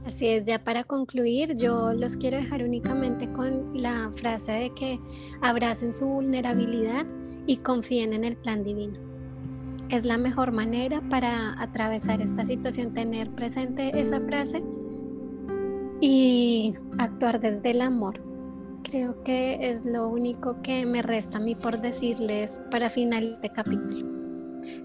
Así 0.07 0.29
es, 0.29 0.47
ya 0.47 0.63
para 0.63 0.85
concluir, 0.85 1.57
yo 1.57 1.93
los 1.93 2.17
quiero 2.17 2.37
dejar 2.37 2.63
únicamente 2.63 3.29
con 3.33 3.73
la 3.75 4.13
frase 4.13 4.53
de 4.53 4.75
que 4.75 5.01
abracen 5.43 5.93
su 5.93 6.07
vulnerabilidad 6.07 7.05
y 7.49 7.57
confíen 7.57 8.13
en 8.13 8.23
el 8.23 8.37
plan 8.37 8.63
divino. 8.63 9.08
Es 9.91 10.05
la 10.05 10.19
mejor 10.19 10.53
manera 10.53 11.01
para 11.09 11.61
atravesar 11.61 12.21
esta 12.21 12.45
situación, 12.45 12.93
tener 12.93 13.31
presente 13.31 13.99
esa 13.99 14.21
frase 14.21 14.63
y 16.03 16.75
actuar 16.99 17.41
desde 17.41 17.71
el 17.71 17.81
amor. 17.81 18.21
Creo 18.83 19.23
que 19.23 19.59
es 19.63 19.87
lo 19.87 20.09
único 20.09 20.61
que 20.63 20.85
me 20.85 21.01
resta 21.01 21.39
a 21.39 21.41
mí 21.41 21.55
por 21.55 21.81
decirles 21.81 22.61
para 22.71 22.91
finalizar 22.91 23.33
este 23.33 23.51
capítulo. 23.51 24.18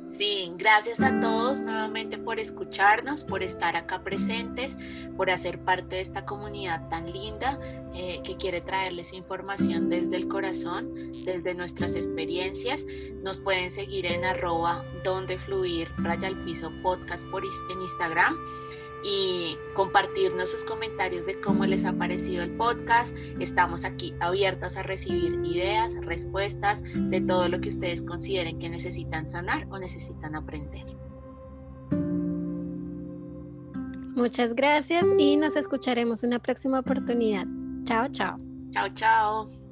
Sí, 0.06 0.54
gracias 0.58 1.02
a 1.02 1.20
todos 1.22 1.62
nuevamente 1.62 2.20
por 2.20 2.40
escucharnos, 2.40 3.24
por 3.24 3.42
estar 3.42 3.76
acá 3.76 4.04
presentes, 4.04 4.78
por 5.18 5.32
hacer 5.32 5.60
parte 5.60 5.96
de 5.96 6.02
esta 6.02 6.24
comunidad 6.26 6.88
tan 6.90 7.12
linda 7.12 7.60
eh, 7.96 8.22
que 8.24 8.38
quiere 8.38 8.62
traerles 8.62 9.12
información 9.12 9.90
desde 9.90 10.18
el 10.18 10.28
corazón, 10.28 10.94
desde 11.26 11.56
nuestras 11.56 11.96
experiencias. 11.96 12.86
Nos 13.24 13.40
pueden 13.40 13.72
seguir 13.72 14.06
en 14.06 14.24
arroba 14.24 14.86
donde 15.04 15.40
fluir 15.40 15.90
raya 15.98 16.28
al 16.28 16.44
piso 16.44 16.72
podcast 16.84 17.26
por, 17.30 17.44
en 17.44 17.82
Instagram 17.82 18.38
y 19.04 19.58
compartirnos 19.74 20.52
sus 20.52 20.64
comentarios 20.64 21.26
de 21.26 21.40
cómo 21.42 21.66
les 21.66 21.86
ha 21.86 21.94
parecido 21.94 22.44
el 22.44 22.52
podcast. 22.56 23.16
Estamos 23.40 23.84
aquí 23.84 24.14
abiertas 24.20 24.78
a 24.78 24.84
recibir 24.84 25.40
ideas, 25.44 25.96
respuestas 26.02 26.84
de 26.84 27.22
todo 27.22 27.50
lo 27.50 27.60
que 27.60 27.70
ustedes 27.70 28.02
consideren 28.02 28.60
que 28.60 28.70
necesitan 28.70 29.28
sanar 29.28 29.68
o 29.70 29.78
necesitan 29.78 30.36
aprender. 30.36 30.86
Muchas 34.16 34.54
gracias 34.54 35.06
y 35.18 35.38
nos 35.38 35.56
escucharemos 35.56 36.24
una 36.24 36.40
próxima 36.40 36.80
oportunidad. 36.80 37.46
Chao, 37.84 38.08
chao. 38.08 38.38
Chao, 38.72 38.88
chao. 38.94 39.63